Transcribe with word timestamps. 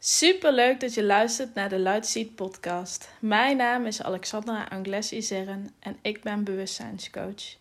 Super 0.00 0.52
leuk 0.52 0.80
dat 0.80 0.94
je 0.94 1.04
luistert 1.04 1.54
naar 1.54 1.68
de 1.68 1.78
Lightseed 1.78 2.34
podcast. 2.34 3.10
Mijn 3.20 3.56
naam 3.56 3.86
is 3.86 4.02
Alexandra 4.02 4.66
Anglesi 4.68 5.22
Zerren 5.22 5.74
en 5.78 5.96
ik 6.02 6.22
ben 6.22 6.44
bewustzijnscoach. 6.44 7.56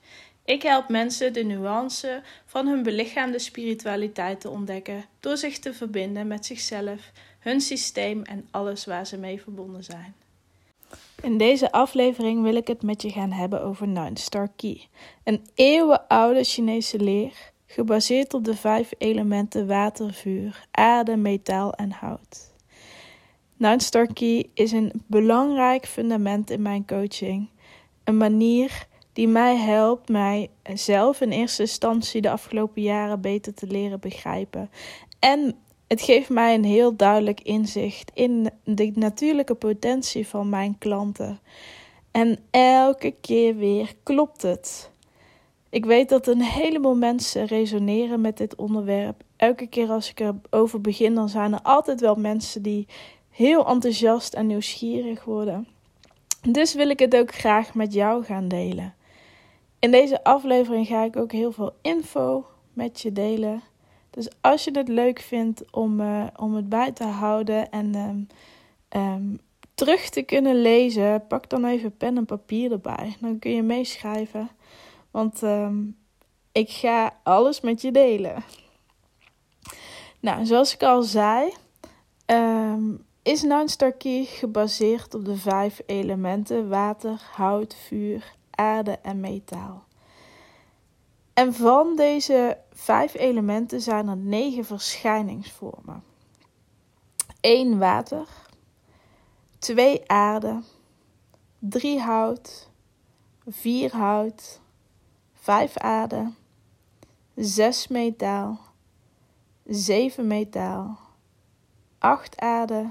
Ik 0.46 0.62
help 0.62 0.90
mensen 0.90 1.34
de 1.34 1.44
nuance 1.44 2.22
van 2.46 2.68
hun 2.68 2.84
belichaamde 2.84 3.40
spiritualiteit 3.40 4.42
te 4.42 4.50
ontdekken 4.50 5.06
door 5.20 5.38
zich 5.38 5.60
te 5.60 5.74
verbinden 5.74 6.28
met 6.28 6.46
zichzelf, 6.46 7.12
hun 7.40 7.62
systeem 7.62 8.22
en 8.22 8.48
alles 8.52 8.86
waar 8.86 9.08
ze 9.08 9.18
mee 9.18 9.42
verbonden 9.42 9.84
zijn. 9.84 10.16
In 11.22 11.38
deze 11.38 11.72
aflevering 11.72 12.44
wil 12.44 12.56
ik 12.56 12.68
het 12.68 12.82
met 12.84 13.02
je 13.02 13.10
gaan 13.12 13.32
hebben 13.32 13.62
over 13.64 13.88
Nine 13.88 14.20
Star 14.20 14.50
Key, 14.56 14.88
een 15.24 15.48
eeuwenoude 15.56 16.44
Chinese 16.44 17.00
leer 17.00 17.52
gebaseerd 17.68 18.34
op 18.34 18.44
de 18.44 18.56
vijf 18.56 18.92
elementen 18.98 19.68
water, 19.68 20.14
vuur, 20.14 20.68
aarde, 20.72 21.16
metaal 21.16 21.74
en 21.74 21.92
hout. 21.92 22.54
Nine 23.58 24.46
is 24.54 24.72
een 24.72 24.92
belangrijk 25.08 25.86
fundament 25.86 26.50
in 26.50 26.62
mijn 26.62 26.86
coaching, 26.86 27.50
een 28.04 28.18
manier 28.18 28.88
die 29.14 29.28
mij 29.28 29.56
helpt 29.56 30.10
mij 30.10 30.50
zelf 30.74 31.22
in 31.22 31.30
eerste 31.30 31.62
instantie 31.62 32.22
de 32.22 32.30
afgelopen 32.30 32.82
jaren 32.82 33.22
beter 33.22 33.54
te 33.54 33.68
leren 33.68 34.00
begrijpen. 34.00 34.70
En 35.20 35.56
het 35.88 36.02
geeft 36.02 36.30
mij 36.30 36.54
een 36.54 36.64
heel 36.64 36.96
duidelijk 36.96 37.42
inzicht 37.42 38.12
in 38.14 38.50
de 38.64 38.92
natuurlijke 38.96 39.56
potentie 39.56 40.28
van 40.28 40.50
mijn 40.50 40.78
klanten. 40.78 41.40
En 42.12 42.40
elke 42.52 43.16
keer 43.22 43.56
weer 43.56 43.94
klopt 44.04 44.42
het. 44.42 44.92
Ik 45.70 45.86
weet 45.86 46.10
dat 46.10 46.28
een 46.28 46.42
heleboel 46.42 46.96
mensen 46.96 47.46
resoneren 47.46 48.22
met 48.22 48.38
dit 48.38 48.56
onderwerp. 48.56 49.24
Elke 49.36 49.68
keer 49.68 49.90
als 49.90 50.10
ik 50.10 50.20
erover 50.20 50.82
begin, 50.82 51.16
dan 51.16 51.30
zijn 51.30 51.54
er 51.54 51.62
altijd 51.62 52.02
wel 52.02 52.16
mensen 52.16 52.62
die 52.62 52.88
heel 53.30 53.68
enthousiast 53.68 54.34
en 54.34 54.48
nieuwsgierig 54.48 55.24
worden. 55.24 55.68
Dus 56.42 56.74
wil 56.74 56.90
ik 56.90 57.00
het 57.00 57.16
ook 57.16 57.34
graag 57.34 57.74
met 57.74 57.94
jou 57.94 58.24
gaan 58.24 58.48
delen. 58.48 58.94
In 59.80 59.92
deze 59.92 60.24
aflevering 60.24 60.88
ga 60.88 61.04
ik 61.04 61.16
ook 61.16 61.32
heel 61.32 61.52
veel 61.52 61.74
info 61.82 62.46
met 62.74 63.02
je 63.02 63.12
delen. 63.12 63.62
Dus 64.10 64.30
als 64.42 64.64
je 64.64 64.72
het 64.72 64.88
leuk 64.88 65.20
vindt 65.20 65.64
om, 65.72 66.00
uh, 66.00 66.28
om 66.36 66.56
het 66.56 66.70
bij 66.70 66.92
te 66.92 67.04
houden 67.04 67.72
en 67.72 67.96
um, 67.96 68.28
um, 69.02 69.40
terug 69.74 70.10
te 70.10 70.22
kunnen 70.22 70.62
lezen, 70.62 71.28
pak 71.28 71.50
dan 71.50 71.66
even 71.66 71.98
pen 71.98 72.18
en 72.18 72.26
papier 72.26 72.72
erbij. 72.72 73.16
Dan 73.20 73.40
kun 73.40 73.52
je 73.52 73.64
meeschrijven. 73.64 74.50
Want 75.18 75.42
um, 75.42 75.98
ik 76.52 76.70
ga 76.70 77.20
alles 77.24 77.62
met 77.62 77.82
je 77.82 77.92
delen. 77.92 78.44
Nou, 80.20 80.46
zoals 80.46 80.74
ik 80.74 80.84
al 80.84 81.04
zei, 81.04 81.54
um, 82.26 83.06
is 83.22 83.42
Key 83.98 84.26
gebaseerd 84.26 85.14
op 85.14 85.26
de 85.26 85.36
vijf 85.36 85.82
elementen: 85.86 86.70
water, 86.70 87.22
hout, 87.32 87.76
vuur, 87.76 88.36
aarde 88.52 88.92
en 88.92 89.20
metaal. 89.20 89.84
En 91.34 91.54
van 91.54 91.96
deze 91.96 92.58
vijf 92.72 93.14
elementen 93.14 93.82
zijn 93.82 94.08
er 94.08 94.18
negen 94.18 94.66
verschijningsvormen: 94.66 96.04
1 97.42 97.78
water, 97.78 98.28
2 99.60 100.08
aarde, 100.08 100.62
3 101.60 102.00
hout, 102.00 102.70
4 103.46 103.96
hout, 103.96 104.60
5 105.48 105.78
aarde, 105.78 106.32
6 107.36 107.88
metaal, 107.88 108.60
7 109.66 110.28
metaal, 110.28 111.00
8 111.98 112.40
aarde 112.40 112.90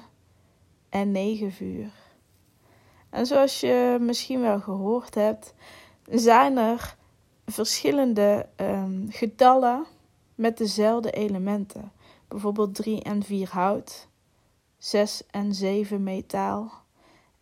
en 0.89 1.13
9 1.13 1.53
vuur. 1.53 1.91
En 3.11 3.27
zoals 3.27 3.61
je 3.61 3.97
misschien 4.01 4.41
wel 4.41 4.61
gehoord 4.61 5.15
hebt, 5.15 5.55
zijn 6.11 6.57
er 6.57 6.97
verschillende 7.47 8.49
um, 8.57 9.07
getallen 9.11 9.87
met 10.35 10.59
dezelfde 10.59 11.11
elementen. 11.11 11.93
Bijvoorbeeld 12.29 12.75
3 12.75 13.03
en 13.03 13.23
4 13.23 13.49
hout, 13.51 14.09
6 14.79 15.23
en 15.31 15.55
7 15.55 16.03
metaal 16.03 16.73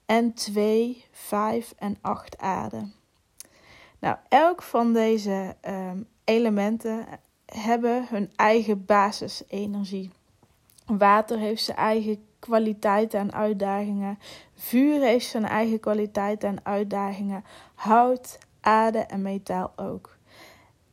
en 0.06 0.34
2, 0.34 1.05
5 1.10 1.75
en 1.78 1.99
8 2.00 2.39
aarde. 2.39 2.89
Nou, 4.04 4.16
elk 4.28 4.62
van 4.62 4.92
deze 4.92 5.56
um, 5.69 6.06
elementen 6.25 7.06
hebben 7.47 8.06
hun 8.09 8.32
eigen 8.37 8.84
basisenergie. 8.84 10.10
Water 10.87 11.38
heeft 11.38 11.65
zijn 11.65 11.76
eigen 11.76 12.26
kwaliteiten 12.38 13.20
en 13.20 13.32
uitdagingen. 13.32 14.19
Vuur 14.54 15.00
heeft 15.00 15.26
zijn 15.26 15.44
eigen 15.44 15.81
kwaliteiten 15.81 16.48
en 16.48 16.65
uitdagingen. 16.65 17.44
Hout, 17.75 18.38
aarde 18.60 18.98
en 18.98 19.22
metaal 19.22 19.72
ook. 19.76 20.16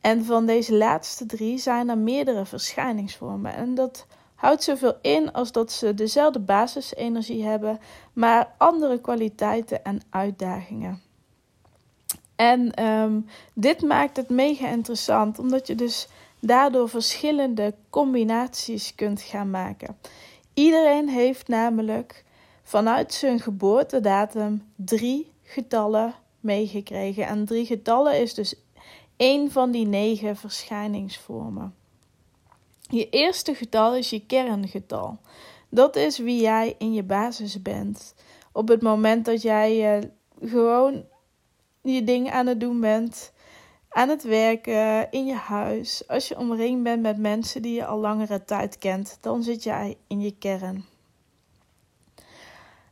En 0.00 0.24
van 0.24 0.46
deze 0.46 0.74
laatste 0.74 1.26
drie 1.26 1.58
zijn 1.58 1.88
er 1.88 1.98
meerdere 1.98 2.46
verschijningsvormen. 2.46 3.54
En 3.54 3.74
dat 3.74 4.06
houdt 4.34 4.62
zoveel 4.62 4.98
in 5.02 5.32
als 5.32 5.52
dat 5.52 5.72
ze 5.72 5.94
dezelfde 5.94 6.40
basisenergie 6.40 7.44
hebben, 7.44 7.78
maar 8.12 8.54
andere 8.58 9.00
kwaliteiten 9.00 9.84
en 9.84 10.00
uitdagingen. 10.10 11.10
En 12.36 12.84
um, 12.84 13.26
dit 13.54 13.82
maakt 13.82 14.16
het 14.16 14.28
mega 14.28 14.68
interessant, 14.68 15.38
omdat 15.38 15.66
je 15.66 15.74
dus 15.74 16.08
daardoor 16.40 16.88
verschillende 16.88 17.74
combinaties 17.90 18.94
kunt 18.94 19.22
gaan 19.22 19.50
maken. 19.50 19.96
Iedereen 20.54 21.08
heeft 21.08 21.48
namelijk 21.48 22.24
vanuit 22.62 23.12
zijn 23.12 23.40
geboortedatum 23.40 24.72
drie 24.76 25.32
getallen 25.42 26.14
meegekregen. 26.40 27.26
En 27.26 27.44
drie 27.44 27.66
getallen 27.66 28.20
is 28.20 28.34
dus 28.34 28.54
één 29.16 29.50
van 29.50 29.70
die 29.70 29.86
negen 29.86 30.36
verschijningsvormen. 30.36 31.74
Je 32.80 33.08
eerste 33.08 33.54
getal 33.54 33.96
is 33.96 34.10
je 34.10 34.26
kerngetal. 34.26 35.18
Dat 35.68 35.96
is 35.96 36.18
wie 36.18 36.40
jij 36.40 36.74
in 36.78 36.92
je 36.92 37.02
basis 37.02 37.62
bent. 37.62 38.14
Op 38.52 38.68
het 38.68 38.82
moment 38.82 39.24
dat 39.24 39.42
jij 39.42 39.98
uh, 39.98 40.08
gewoon 40.50 41.04
je 41.82 42.04
ding 42.04 42.30
aan 42.30 42.46
het 42.46 42.60
doen 42.60 42.80
bent, 42.80 43.32
aan 43.88 44.08
het 44.08 44.22
werken, 44.22 45.10
in 45.10 45.26
je 45.26 45.34
huis, 45.34 46.08
als 46.08 46.28
je 46.28 46.38
omringd 46.38 46.82
bent 46.82 47.02
met 47.02 47.18
mensen 47.18 47.62
die 47.62 47.74
je 47.74 47.86
al 47.86 47.98
langere 47.98 48.44
tijd 48.44 48.78
kent, 48.78 49.18
dan 49.20 49.42
zit 49.42 49.62
jij 49.62 49.96
in 50.06 50.20
je 50.20 50.34
kern. 50.38 50.84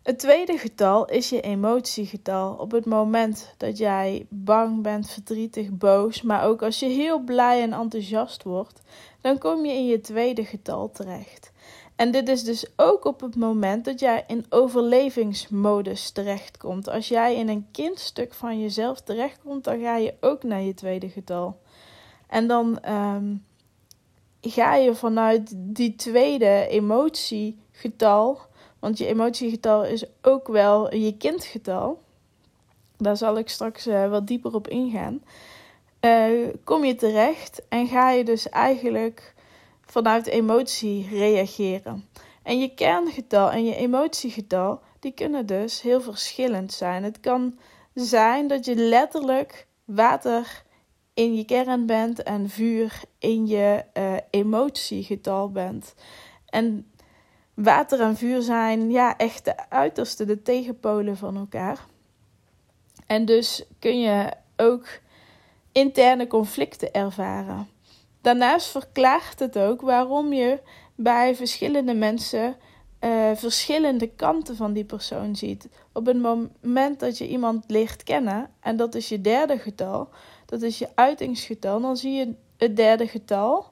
Het 0.02 0.18
tweede 0.18 0.58
getal 0.58 1.04
is 1.04 1.28
je 1.28 1.40
emotiegetal. 1.40 2.54
Op 2.54 2.70
het 2.70 2.86
moment 2.86 3.54
dat 3.56 3.78
jij 3.78 4.26
bang 4.28 4.82
bent, 4.82 5.10
verdrietig, 5.10 5.70
boos, 5.70 6.22
maar 6.22 6.44
ook 6.44 6.62
als 6.62 6.78
je 6.78 6.86
heel 6.86 7.18
blij 7.18 7.62
en 7.62 7.72
enthousiast 7.72 8.42
wordt, 8.42 8.80
dan 9.20 9.38
kom 9.38 9.64
je 9.64 9.72
in 9.72 9.86
je 9.86 10.00
tweede 10.00 10.44
getal 10.44 10.90
terecht. 10.90 11.52
En 12.00 12.10
dit 12.10 12.28
is 12.28 12.44
dus 12.44 12.66
ook 12.76 13.04
op 13.04 13.20
het 13.20 13.36
moment 13.36 13.84
dat 13.84 14.00
jij 14.00 14.24
in 14.26 14.44
overlevingsmodus 14.48 16.10
terechtkomt. 16.10 16.88
Als 16.88 17.08
jij 17.08 17.36
in 17.36 17.48
een 17.48 17.66
kindstuk 17.72 18.34
van 18.34 18.60
jezelf 18.60 19.00
terechtkomt, 19.00 19.64
dan 19.64 19.80
ga 19.80 19.96
je 19.96 20.14
ook 20.20 20.42
naar 20.42 20.60
je 20.60 20.74
tweede 20.74 21.08
getal. 21.08 21.60
En 22.26 22.46
dan 22.46 22.78
um, 22.88 23.44
ga 24.40 24.74
je 24.74 24.94
vanuit 24.94 25.52
die 25.56 25.96
tweede 25.96 26.66
emotiegetal, 26.68 28.38
want 28.78 28.98
je 28.98 29.06
emotiegetal 29.06 29.84
is 29.84 30.04
ook 30.22 30.48
wel 30.48 30.94
je 30.94 31.16
kindgetal. 31.16 32.02
Daar 32.96 33.16
zal 33.16 33.38
ik 33.38 33.48
straks 33.48 33.86
uh, 33.86 34.10
wat 34.10 34.26
dieper 34.26 34.54
op 34.54 34.68
ingaan. 34.68 35.22
Uh, 36.00 36.48
kom 36.64 36.84
je 36.84 36.94
terecht 36.94 37.62
en 37.68 37.86
ga 37.86 38.10
je 38.10 38.24
dus 38.24 38.48
eigenlijk 38.48 39.34
vanuit 39.90 40.26
emotie 40.26 41.08
reageren. 41.08 42.08
En 42.42 42.60
je 42.60 42.74
kerngetal 42.74 43.50
en 43.50 43.64
je 43.64 43.74
emotiegetal, 43.74 44.80
die 45.00 45.12
kunnen 45.12 45.46
dus 45.46 45.82
heel 45.82 46.00
verschillend 46.00 46.72
zijn. 46.72 47.02
Het 47.04 47.20
kan 47.20 47.58
zijn 47.94 48.46
dat 48.46 48.64
je 48.64 48.74
letterlijk 48.74 49.66
water 49.84 50.62
in 51.14 51.36
je 51.36 51.44
kern 51.44 51.86
bent 51.86 52.22
en 52.22 52.48
vuur 52.48 53.00
in 53.18 53.46
je 53.46 53.84
uh, 53.94 54.14
emotiegetal 54.30 55.50
bent. 55.50 55.94
En 56.46 56.90
water 57.54 58.00
en 58.00 58.16
vuur 58.16 58.42
zijn 58.42 58.90
ja, 58.90 59.16
echt 59.16 59.44
de 59.44 59.70
uiterste, 59.70 60.24
de 60.24 60.42
tegenpolen 60.42 61.16
van 61.16 61.36
elkaar. 61.36 61.86
En 63.06 63.24
dus 63.24 63.64
kun 63.78 64.00
je 64.00 64.32
ook 64.56 64.86
interne 65.72 66.26
conflicten 66.26 66.92
ervaren. 66.92 67.68
Daarnaast 68.20 68.66
verklaart 68.66 69.38
het 69.38 69.58
ook 69.58 69.80
waarom 69.80 70.32
je 70.32 70.60
bij 70.94 71.34
verschillende 71.34 71.94
mensen 71.94 72.56
uh, 73.00 73.30
verschillende 73.34 74.06
kanten 74.06 74.56
van 74.56 74.72
die 74.72 74.84
persoon 74.84 75.36
ziet. 75.36 75.68
Op 75.92 76.06
het 76.06 76.20
moment 76.22 77.00
dat 77.00 77.18
je 77.18 77.28
iemand 77.28 77.64
leert 77.66 78.02
kennen, 78.02 78.50
en 78.60 78.76
dat 78.76 78.94
is 78.94 79.08
je 79.08 79.20
derde 79.20 79.58
getal, 79.58 80.08
dat 80.46 80.62
is 80.62 80.78
je 80.78 80.88
uitingsgetal, 80.94 81.80
dan 81.80 81.96
zie 81.96 82.12
je 82.12 82.34
het 82.56 82.76
derde 82.76 83.06
getal. 83.06 83.66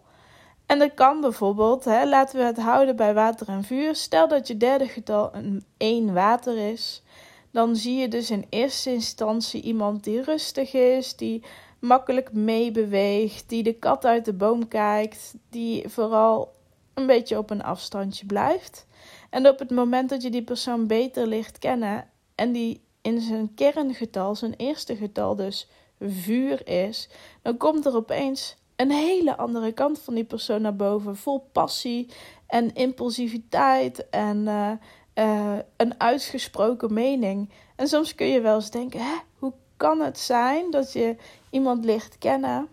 En 0.66 0.78
dat 0.78 0.94
kan 0.94 1.20
bijvoorbeeld, 1.20 1.84
hè, 1.84 2.06
laten 2.06 2.38
we 2.38 2.44
het 2.44 2.58
houden 2.58 2.96
bij 2.96 3.14
water 3.14 3.48
en 3.48 3.64
vuur. 3.64 3.94
Stel 3.94 4.28
dat 4.28 4.46
je 4.46 4.56
derde 4.56 4.88
getal 4.88 5.34
een 5.34 5.64
1 5.76 6.12
water 6.14 6.58
is. 6.70 7.02
Dan 7.50 7.76
zie 7.76 7.96
je 7.96 8.08
dus 8.08 8.30
in 8.30 8.46
eerste 8.48 8.92
instantie 8.92 9.62
iemand 9.62 10.04
die 10.04 10.22
rustig 10.22 10.72
is, 10.72 11.16
die 11.16 11.44
makkelijk 11.78 12.32
meebeweegt, 12.32 13.48
die 13.48 13.62
de 13.62 13.72
kat 13.72 14.04
uit 14.04 14.24
de 14.24 14.32
boom 14.32 14.68
kijkt, 14.68 15.34
die 15.50 15.88
vooral 15.88 16.54
een 16.94 17.06
beetje 17.06 17.38
op 17.38 17.50
een 17.50 17.62
afstandje 17.62 18.26
blijft. 18.26 18.86
En 19.30 19.48
op 19.48 19.58
het 19.58 19.70
moment 19.70 20.08
dat 20.08 20.22
je 20.22 20.30
die 20.30 20.42
persoon 20.42 20.86
beter 20.86 21.26
ligt 21.26 21.58
kennen 21.58 22.10
en 22.34 22.52
die 22.52 22.80
in 23.02 23.20
zijn 23.20 23.54
kerngetal, 23.54 24.34
zijn 24.34 24.54
eerste 24.56 24.96
getal 24.96 25.36
dus 25.36 25.68
vuur 26.00 26.68
is, 26.68 27.08
dan 27.42 27.56
komt 27.56 27.86
er 27.86 27.96
opeens 27.96 28.56
een 28.76 28.90
hele 28.90 29.36
andere 29.36 29.72
kant 29.72 29.98
van 29.98 30.14
die 30.14 30.24
persoon 30.24 30.62
naar 30.62 30.76
boven. 30.76 31.16
Vol 31.16 31.48
passie 31.52 32.10
en 32.46 32.74
impulsiviteit 32.74 34.08
en 34.08 34.36
uh, 34.36 34.70
uh, 35.14 35.58
een 35.76 36.00
uitgesproken 36.00 36.92
mening. 36.92 37.50
En 37.76 37.88
soms 37.88 38.14
kun 38.14 38.26
je 38.26 38.40
wel 38.40 38.54
eens 38.54 38.70
denken: 38.70 39.00
hè, 39.00 39.14
hoe 39.38 39.52
kan 39.76 40.00
het 40.00 40.18
zijn 40.18 40.70
dat 40.70 40.92
je 40.92 41.16
iemand 41.50 41.84
licht 41.84 42.18
kennen 42.18 42.68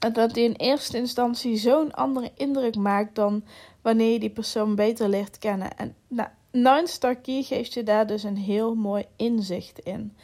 en 0.00 0.12
dat 0.12 0.34
die 0.34 0.44
in 0.44 0.52
eerste 0.52 0.96
instantie 0.96 1.56
zo'n 1.56 1.92
andere 1.92 2.30
indruk 2.36 2.76
maakt 2.76 3.14
dan 3.14 3.44
wanneer 3.82 4.12
je 4.12 4.18
die 4.18 4.30
persoon 4.30 4.74
beter 4.74 5.08
leert 5.08 5.38
kennen? 5.38 5.76
En 5.76 5.94
nou, 6.08 6.28
Nine 6.50 6.86
Star 6.86 7.16
Key 7.16 7.42
geeft 7.42 7.72
je 7.72 7.82
daar 7.82 8.06
dus 8.06 8.22
een 8.22 8.36
heel 8.36 8.74
mooi 8.74 9.04
inzicht 9.16 9.78
in. 9.78 10.16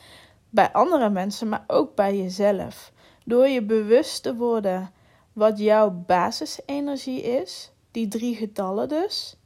Bij 0.50 0.72
andere 0.72 1.10
mensen, 1.10 1.48
maar 1.48 1.64
ook 1.66 1.94
bij 1.94 2.16
jezelf. 2.16 2.92
Door 3.24 3.48
je 3.48 3.62
bewust 3.62 4.22
te 4.22 4.36
worden 4.36 4.90
wat 5.32 5.58
jouw 5.58 5.90
basisenergie 5.90 7.22
is, 7.22 7.70
die 7.90 8.08
drie 8.08 8.34
getallen 8.36 8.88
dus, 8.88 9.36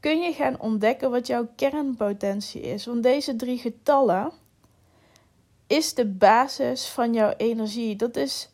kun 0.00 0.20
je 0.20 0.32
gaan 0.32 0.60
ontdekken 0.60 1.10
wat 1.10 1.26
jouw 1.26 1.48
kernpotentie 1.56 2.60
is. 2.60 2.86
Want 2.86 3.02
deze 3.02 3.36
drie 3.36 3.58
getallen 3.58 4.32
is 5.72 5.94
de 5.94 6.06
basis 6.06 6.86
van 6.86 7.14
jouw 7.14 7.34
energie. 7.36 7.96
Dat 7.96 8.16
is 8.16 8.48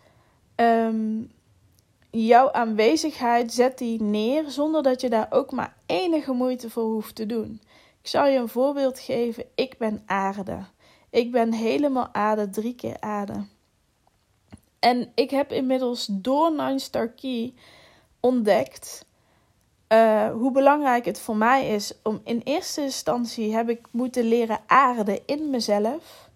um, 0.56 1.30
jouw 2.10 2.52
aanwezigheid, 2.52 3.52
zet 3.52 3.78
die 3.78 4.02
neer 4.02 4.50
zonder 4.50 4.82
dat 4.82 5.00
je 5.00 5.08
daar 5.08 5.26
ook 5.30 5.52
maar 5.52 5.76
enige 5.86 6.32
moeite 6.32 6.70
voor 6.70 6.82
hoeft 6.84 7.14
te 7.14 7.26
doen. 7.26 7.60
Ik 8.00 8.08
zal 8.08 8.26
je 8.26 8.38
een 8.38 8.48
voorbeeld 8.48 8.98
geven. 8.98 9.44
Ik 9.54 9.78
ben 9.78 10.02
aarde. 10.06 10.58
Ik 11.10 11.32
ben 11.32 11.52
helemaal 11.52 12.08
aarde, 12.12 12.50
drie 12.50 12.74
keer 12.74 13.00
aarde. 13.00 13.46
En 14.78 15.12
ik 15.14 15.30
heb 15.30 15.52
inmiddels 15.52 16.08
door 16.10 16.50
Nine 16.50 16.78
Star 16.78 17.08
Key 17.08 17.54
ontdekt 18.20 19.06
uh, 19.88 20.30
hoe 20.30 20.52
belangrijk 20.52 21.04
het 21.04 21.20
voor 21.20 21.36
mij 21.36 21.68
is 21.68 21.92
om 22.02 22.20
in 22.24 22.40
eerste 22.44 22.82
instantie 22.82 23.54
heb 23.54 23.68
ik 23.68 23.86
moeten 23.90 24.24
leren 24.24 24.60
aarden 24.66 25.26
in 25.26 25.50
mezelf. 25.50 26.27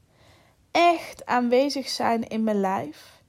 Echt 0.72 1.26
aanwezig 1.26 1.88
zijn 1.88 2.28
in 2.28 2.44
mijn 2.44 2.60
lijf. 2.60 3.22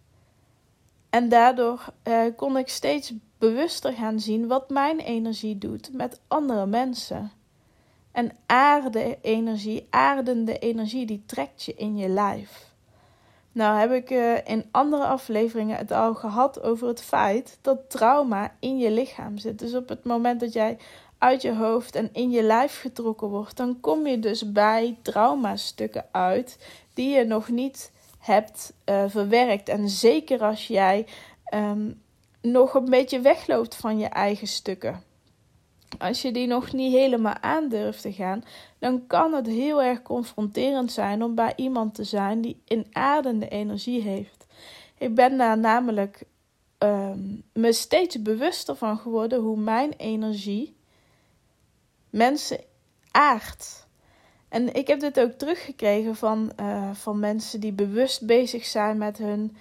En 1.10 1.30
daardoor 1.30 1.86
uh, 2.04 2.22
kon 2.36 2.58
ik 2.58 2.70
steeds 2.70 3.14
bewuster 3.38 3.94
gaan 3.94 4.20
zien 4.20 4.48
wat 4.48 4.70
mijn 4.70 5.00
energie 5.00 5.58
doet 5.58 5.94
met 5.94 6.20
andere 6.28 6.66
mensen. 6.66 7.32
En 8.12 8.32
aarde 8.46 9.18
energie, 9.22 9.88
aardende 9.90 10.60
energie, 10.60 11.06
die 11.06 11.24
trekt 11.26 11.64
je 11.64 11.74
in 11.74 11.98
je 11.98 12.08
lijf. 12.08 12.72
Nou 13.52 13.80
heb 13.80 13.92
ik 13.92 14.10
uh, 14.10 14.38
in 14.46 14.66
andere 14.72 15.06
afleveringen 15.06 15.78
het 15.78 15.92
al 15.92 16.14
gehad 16.14 16.62
over 16.62 16.88
het 16.88 17.02
feit 17.02 17.58
dat 17.62 17.90
trauma 17.90 18.56
in 18.60 18.78
je 18.78 18.92
lichaam 18.92 19.38
zit. 19.38 19.60
Dus 19.60 19.76
op 19.76 19.90
het 19.90 20.04
moment 20.04 20.40
dat 20.40 20.54
jij 20.54 20.78
uit 21.18 21.42
je 21.42 21.54
hoofd 21.56 21.96
en 21.96 22.10
in 22.14 22.32
je 22.32 22.44
lijf 22.44 22.80
getrokken 22.80 23.28
wordt, 23.28 23.58
dan 23.58 23.80
kom 23.80 24.08
je 24.08 24.20
dus 24.20 24.52
bij 24.52 24.98
traumastukken 25.02 26.06
uit 26.12 26.58
die 26.94 27.10
je 27.10 27.24
nog 27.24 27.50
niet 27.50 27.92
hebt 28.20 28.74
uh, 28.86 29.04
verwerkt. 29.08 29.70
En 29.70 29.90
zeker 29.90 30.42
als 30.42 30.68
jij 30.68 31.06
um, 31.54 32.02
nog 32.42 32.74
een 32.74 32.90
beetje 32.90 33.20
wegloopt 33.20 33.76
van 33.76 34.00
je 34.00 34.08
eigen 34.08 34.48
stukken 34.48 35.04
als 35.98 36.22
je 36.22 36.32
die 36.32 36.48
nog 36.48 36.74
niet 36.74 36.94
helemaal 36.94 37.38
aandurft 37.42 38.02
te 38.02 38.14
gaan, 38.14 38.44
dan 38.80 39.08
kan 39.08 39.34
het 39.34 39.48
heel 39.48 39.84
erg 39.84 40.02
confronterend 40.02 40.92
zijn 40.92 41.24
om 41.24 41.36
bij 41.36 41.54
iemand 41.56 41.96
te 41.96 42.04
zijn 42.04 42.42
die 42.42 42.62
een 42.66 42.88
aardende 42.92 43.48
energie 43.48 44.02
heeft. 44.02 44.46
Ik 44.98 45.16
ben 45.16 45.38
daar 45.38 45.58
namelijk 45.58 46.24
um, 46.80 47.44
me 47.54 47.74
steeds 47.74 48.22
bewuster 48.22 48.76
van 48.76 48.98
geworden 48.98 49.40
hoe 49.40 49.58
mijn 49.58 49.92
energie 49.92 50.76
mensen 52.10 52.60
aardt. 53.12 53.88
En 54.54 54.74
ik 54.74 54.88
heb 54.88 55.00
dit 55.00 55.20
ook 55.20 55.32
teruggekregen 55.32 56.16
van, 56.16 56.52
uh, 56.60 56.92
van 56.94 57.20
mensen 57.20 57.60
die 57.60 57.74
bewust 57.74 58.26
bezig 58.26 58.66
zijn 58.66 58.98
met 58.98 59.18
hun 59.18 59.56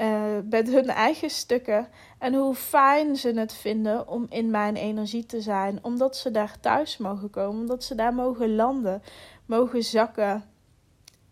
uh, 0.00 0.38
met 0.50 0.68
hun 0.68 0.88
eigen 0.88 1.30
stukken. 1.30 1.88
En 2.18 2.34
hoe 2.34 2.54
fijn 2.54 3.16
ze 3.16 3.32
het 3.32 3.52
vinden 3.52 4.08
om 4.08 4.26
in 4.28 4.50
mijn 4.50 4.76
energie 4.76 5.26
te 5.26 5.40
zijn. 5.40 5.78
Omdat 5.82 6.16
ze 6.16 6.30
daar 6.30 6.60
thuis 6.60 6.96
mogen 6.96 7.30
komen. 7.30 7.60
Omdat 7.60 7.84
ze 7.84 7.94
daar 7.94 8.14
mogen 8.14 8.54
landen. 8.54 9.02
Mogen 9.46 9.82
zakken. 9.82 10.44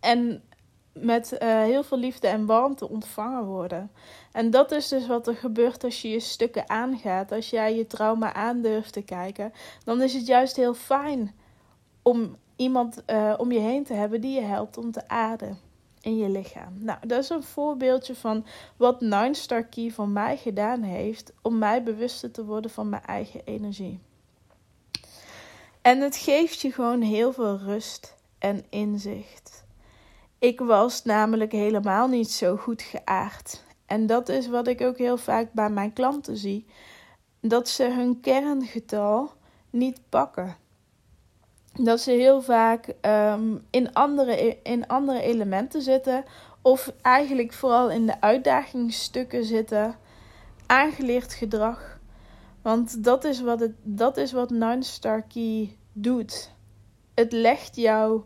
En 0.01 0.43
met 0.93 1.33
uh, 1.33 1.39
heel 1.63 1.83
veel 1.83 1.99
liefde 1.99 2.29
en 2.29 2.47
warmte 2.47 2.89
ontvangen 2.89 3.45
worden. 3.45 3.91
En 4.33 4.51
dat 4.51 4.73
is 4.73 4.89
dus 4.89 5.07
wat 5.07 5.27
er 5.27 5.37
gebeurt 5.37 5.85
als 5.85 6.03
je 6.03 6.09
je 6.09 6.21
stukken 6.21 6.69
aangaat. 6.69 7.33
Als 7.33 7.51
jij 7.51 7.77
je 7.77 7.87
trauma 7.87 8.33
aandurft 8.33 8.93
te 8.93 9.03
kijken. 9.03 9.53
Dan 9.85 10.03
is 10.03 10.15
het 10.15 10.27
juist 10.27 10.57
heel 10.57 10.75
fijn 10.75 11.35
om 12.03 12.37
iemand 12.57 13.03
uh, 13.07 13.35
om 13.37 13.53
je 13.53 13.59
heen 13.59 13.85
te 13.85 13.95
hebben 13.95 14.21
die 14.21 14.35
je 14.35 14.47
helpt 14.47 14.79
om 14.79 14.91
te 14.91 15.09
aarden 15.09 15.59
in 16.01 16.17
je 16.17 16.29
lichaam. 16.29 16.73
Nou, 16.79 16.99
dat 17.07 17.23
is 17.23 17.29
een 17.29 17.43
voorbeeldje 17.43 18.15
van 18.15 18.47
wat 18.77 19.01
Nine 19.01 19.35
Star 19.35 19.65
Key 19.65 19.91
voor 19.91 20.09
mij 20.09 20.37
gedaan 20.37 20.83
heeft 20.83 21.33
om 21.43 21.59
mij 21.59 21.83
bewuster 21.83 22.31
te 22.31 22.45
worden 22.45 22.71
van 22.71 22.89
mijn 22.89 23.03
eigen 23.03 23.41
energie. 23.45 24.01
En 25.83 26.01
het 26.01 26.17
geeft 26.17 26.61
je 26.61 26.73
gewoon 26.73 27.01
heel 27.01 27.33
veel 27.33 27.59
rust 27.59 28.17
en 28.39 28.65
inzicht. 28.69 29.65
Ik 30.39 30.61
was 30.61 31.05
namelijk 31.05 31.53
helemaal 31.53 32.09
niet 32.09 32.31
zo 32.31 32.57
goed 32.57 32.83
geaard. 32.83 33.63
En 33.87 34.07
dat 34.07 34.29
is 34.29 34.49
wat 34.49 34.67
ik 34.67 34.81
ook 34.81 34.99
heel 34.99 35.17
vaak 35.17 35.53
bij 35.53 35.71
mijn 35.71 35.93
klanten 35.93 36.37
zie: 36.37 36.67
dat 37.41 37.69
ze 37.69 37.85
hun 37.85 38.21
kerngetal 38.21 39.33
niet 39.71 40.01
pakken 40.09 40.57
dat 41.81 42.01
ze 42.01 42.11
heel 42.11 42.43
vaak 42.43 42.95
um, 43.03 43.67
in, 43.71 43.93
andere, 43.93 44.59
in 44.63 44.87
andere 44.87 45.21
elementen 45.21 45.83
zitten. 45.83 46.25
Of 46.63 46.93
eigenlijk 47.03 47.53
vooral 47.53 47.91
in 47.91 48.07
de 48.07 48.21
uitdagingsstukken 48.21 49.45
zitten. 49.45 49.97
Aangeleerd 50.67 51.33
gedrag. 51.33 51.99
Want 52.63 53.05
dat 53.05 53.25
is 53.25 53.41
wat, 53.41 53.61
het, 53.61 53.73
dat 53.83 54.17
is 54.17 54.33
wat 54.33 54.51
Nine-Star 54.51 55.23
Key 55.23 55.77
doet. 55.93 56.53
Het 57.15 57.33
legt 57.33 57.77
jou, 57.77 58.23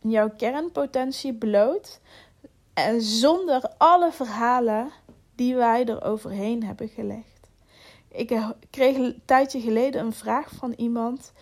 jouw 0.00 0.30
kernpotentie 0.36 1.34
bloot. 1.34 2.00
En 2.74 3.02
zonder 3.02 3.72
alle 3.78 4.12
verhalen 4.12 4.90
die 5.34 5.56
wij 5.56 5.84
er 5.84 6.04
overheen 6.04 6.64
hebben 6.64 6.88
gelegd. 6.88 7.50
Ik 8.08 8.54
kreeg 8.70 8.96
een 8.96 9.22
tijdje 9.24 9.60
geleden 9.60 10.04
een 10.04 10.12
vraag 10.12 10.50
van 10.50 10.72
iemand 10.76 11.32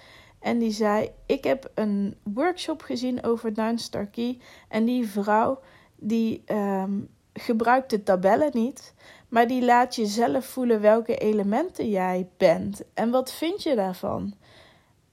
en 0.43 0.59
die 0.59 0.71
zei: 0.71 1.11
Ik 1.27 1.45
heb 1.45 1.71
een 1.75 2.17
workshop 2.23 2.83
gezien 2.83 3.25
over 3.25 3.53
Nine 3.55 3.79
Star 3.79 4.07
Key. 4.07 4.39
En 4.69 4.85
die 4.85 5.09
vrouw 5.09 5.61
die 5.97 6.43
um, 6.47 7.09
gebruikt 7.33 7.91
de 7.91 8.03
tabellen 8.03 8.51
niet. 8.53 8.95
Maar 9.29 9.47
die 9.47 9.65
laat 9.65 9.95
je 9.95 10.07
zelf 10.07 10.45
voelen 10.45 10.81
welke 10.81 11.17
elementen 11.17 11.89
jij 11.89 12.29
bent. 12.37 12.83
En 12.95 13.11
wat 13.11 13.33
vind 13.33 13.63
je 13.63 13.75
daarvan? 13.75 14.35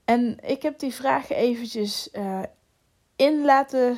En 0.04 0.36
ik 0.46 0.62
heb 0.62 0.78
die 0.78 0.94
vraag 0.94 1.30
eventjes 1.30 2.08
uh, 2.12 2.42
in 3.16 3.44
laten 3.44 3.90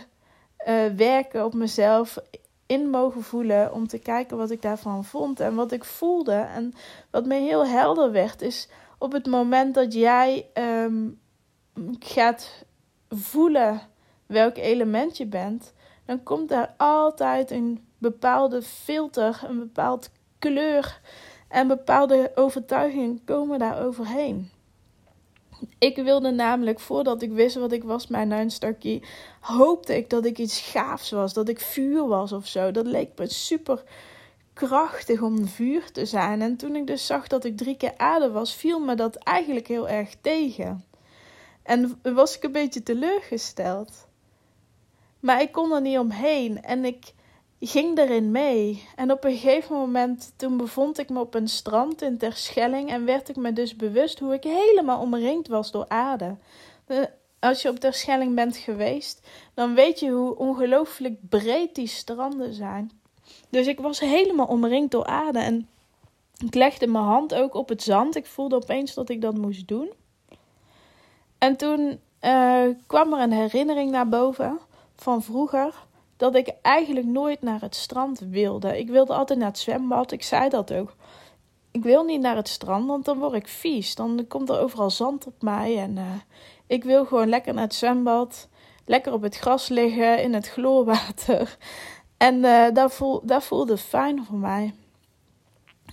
uh, 0.67 0.87
werken 0.97 1.45
op 1.45 1.55
mezelf. 1.55 2.19
In 2.67 2.91
mogen 2.91 3.23
voelen 3.23 3.73
om 3.73 3.87
te 3.87 3.99
kijken 3.99 4.37
wat 4.37 4.51
ik 4.51 4.63
daarvan 4.63 5.05
vond 5.05 5.41
en 5.41 5.55
wat 5.55 5.73
ik 5.73 5.85
voelde. 5.85 6.35
En 6.35 6.73
wat 7.11 7.27
me 7.27 7.35
heel 7.35 7.67
helder 7.67 8.13
werd, 8.13 8.43
is 8.43 8.69
op 8.99 9.13
het 9.13 9.27
moment 9.27 9.75
dat 9.75 9.93
jij 9.93 10.47
um, 10.55 11.21
gaat 11.99 12.65
voelen 13.09 13.81
welk 14.27 14.57
element 14.57 15.17
je 15.17 15.27
bent, 15.27 15.73
dan 16.05 16.23
komt 16.23 16.49
daar 16.49 16.75
altijd 16.77 17.51
een 17.51 17.85
bepaalde 17.99 18.63
filter, 18.63 19.41
een 19.49 19.59
bepaald 19.59 20.11
kleur 20.39 21.01
en 21.49 21.69
bepaalde 21.69 22.33
overtuigingen 22.35 23.25
komen 23.25 23.59
daar 23.59 23.85
overheen. 23.85 24.51
Ik 25.79 25.97
wilde 25.97 26.31
namelijk, 26.31 26.81
voordat 26.81 27.23
ik 27.23 27.33
wist 27.33 27.57
wat 27.57 27.73
ik 27.73 27.85
was, 27.85 28.07
mijn 28.07 28.29
Nine 28.29 29.01
hoopte 29.41 29.97
ik 29.97 30.11
dat 30.11 30.25
ik 30.25 30.39
iets 30.39 30.61
gaafs 30.61 31.11
was, 31.11 31.33
dat 31.33 31.49
ik 31.49 31.61
vuur 31.61 32.07
was 32.07 32.33
of 32.33 32.47
zo. 32.47 32.71
Dat 32.71 32.87
leek 32.87 33.11
me 33.17 33.29
super 33.29 33.83
krachtig 34.53 35.21
om 35.21 35.47
vuur 35.47 35.93
te 35.93 36.07
zijn. 36.07 36.43
En 36.43 36.57
toen 36.57 36.77
ik 36.77 36.87
dus 36.87 37.07
zag 37.07 37.27
dat 37.27 37.45
ik 37.45 37.57
drie 37.57 37.77
keer 37.77 37.95
aarde 37.97 38.31
was, 38.31 38.55
viel 38.55 38.81
me 38.81 38.95
dat 38.95 39.17
eigenlijk 39.17 39.67
heel 39.67 39.89
erg 39.89 40.15
tegen. 40.21 40.85
En 41.63 42.01
was 42.03 42.37
ik 42.37 42.43
een 42.43 42.53
beetje 42.53 42.83
teleurgesteld. 42.83 44.09
Maar 45.21 45.41
ik 45.41 45.53
kon 45.53 45.73
er 45.73 45.81
niet 45.81 45.99
omheen 45.99 46.63
en 46.63 46.85
ik 46.85 47.13
ging 47.61 47.99
erin 47.99 48.31
mee. 48.31 48.89
En 48.97 49.11
op 49.11 49.25
een 49.25 49.37
gegeven 49.37 49.77
moment, 49.77 50.33
toen 50.37 50.57
bevond 50.57 50.99
ik 50.99 51.09
me 51.09 51.21
op 51.21 51.35
een 51.35 51.49
strand 51.49 52.03
in 52.03 52.19
Terschelling 52.19 52.91
en 52.91 53.05
werd 53.05 53.29
ik 53.29 53.37
me 53.37 53.53
dus 53.53 53.77
bewust 53.77 54.19
hoe 54.19 54.35
ik 54.35 54.43
helemaal 54.43 55.01
omringd 55.01 55.49
was 55.49 55.71
door 55.71 55.89
aarde. 55.89 56.37
Als 57.39 57.63
je 57.63 57.69
op 57.69 57.79
Terschelling 57.79 58.35
bent 58.35 58.57
geweest, 58.57 59.27
dan 59.55 59.75
weet 59.75 60.01
je 60.01 60.11
hoe 60.11 60.37
ongelooflijk 60.37 61.29
breed 61.29 61.75
die 61.75 61.87
stranden 61.87 62.55
zijn. 62.55 62.91
Dus 63.51 63.67
ik 63.67 63.81
was 63.81 64.01
helemaal 64.01 64.47
omringd 64.47 64.91
door 64.91 65.07
aarde 65.07 65.39
en 65.39 65.69
ik 66.45 66.55
legde 66.55 66.87
mijn 66.87 67.05
hand 67.05 67.35
ook 67.35 67.55
op 67.55 67.69
het 67.69 67.83
zand. 67.83 68.17
Ik 68.17 68.27
voelde 68.27 68.57
opeens 68.57 68.95
dat 68.95 69.09
ik 69.09 69.21
dat 69.21 69.37
moest 69.37 69.69
doen. 69.69 69.93
En 71.43 71.57
toen 71.57 72.01
uh, 72.21 72.65
kwam 72.87 73.13
er 73.13 73.21
een 73.21 73.33
herinnering 73.33 73.91
naar 73.91 74.09
boven 74.09 74.59
van 74.97 75.23
vroeger 75.23 75.75
dat 76.17 76.35
ik 76.35 76.53
eigenlijk 76.63 77.07
nooit 77.07 77.43
naar 77.43 77.61
het 77.61 77.75
strand 77.75 78.19
wilde. 78.19 78.79
Ik 78.79 78.89
wilde 78.89 79.15
altijd 79.15 79.39
naar 79.39 79.49
het 79.49 79.59
zwembad. 79.59 80.13
Ik 80.13 80.23
zei 80.23 80.49
dat 80.49 80.73
ook. 80.73 80.95
Ik 81.71 81.83
wil 81.83 82.05
niet 82.05 82.21
naar 82.21 82.37
het 82.37 82.49
strand, 82.49 82.87
want 82.87 83.05
dan 83.05 83.19
word 83.19 83.33
ik 83.33 83.49
vies. 83.49 83.95
Dan 83.95 84.25
komt 84.29 84.49
er 84.49 84.61
overal 84.61 84.91
zand 84.91 85.27
op 85.27 85.43
mij. 85.43 85.79
En 85.79 85.97
uh, 85.97 86.03
ik 86.67 86.85
wil 86.85 87.05
gewoon 87.05 87.29
lekker 87.29 87.55
naar 87.55 87.65
het 87.65 87.75
zwembad. 87.75 88.49
Lekker 88.85 89.13
op 89.13 89.23
het 89.23 89.37
gras 89.37 89.69
liggen 89.69 90.23
in 90.23 90.35
het 90.35 90.49
chloorwater. 90.49 91.57
En 92.17 92.41
dat, 92.75 92.93
voel, 92.93 93.21
dat 93.25 93.45
voelde 93.45 93.77
fijn 93.77 94.25
voor 94.25 94.39
mij. 94.39 94.75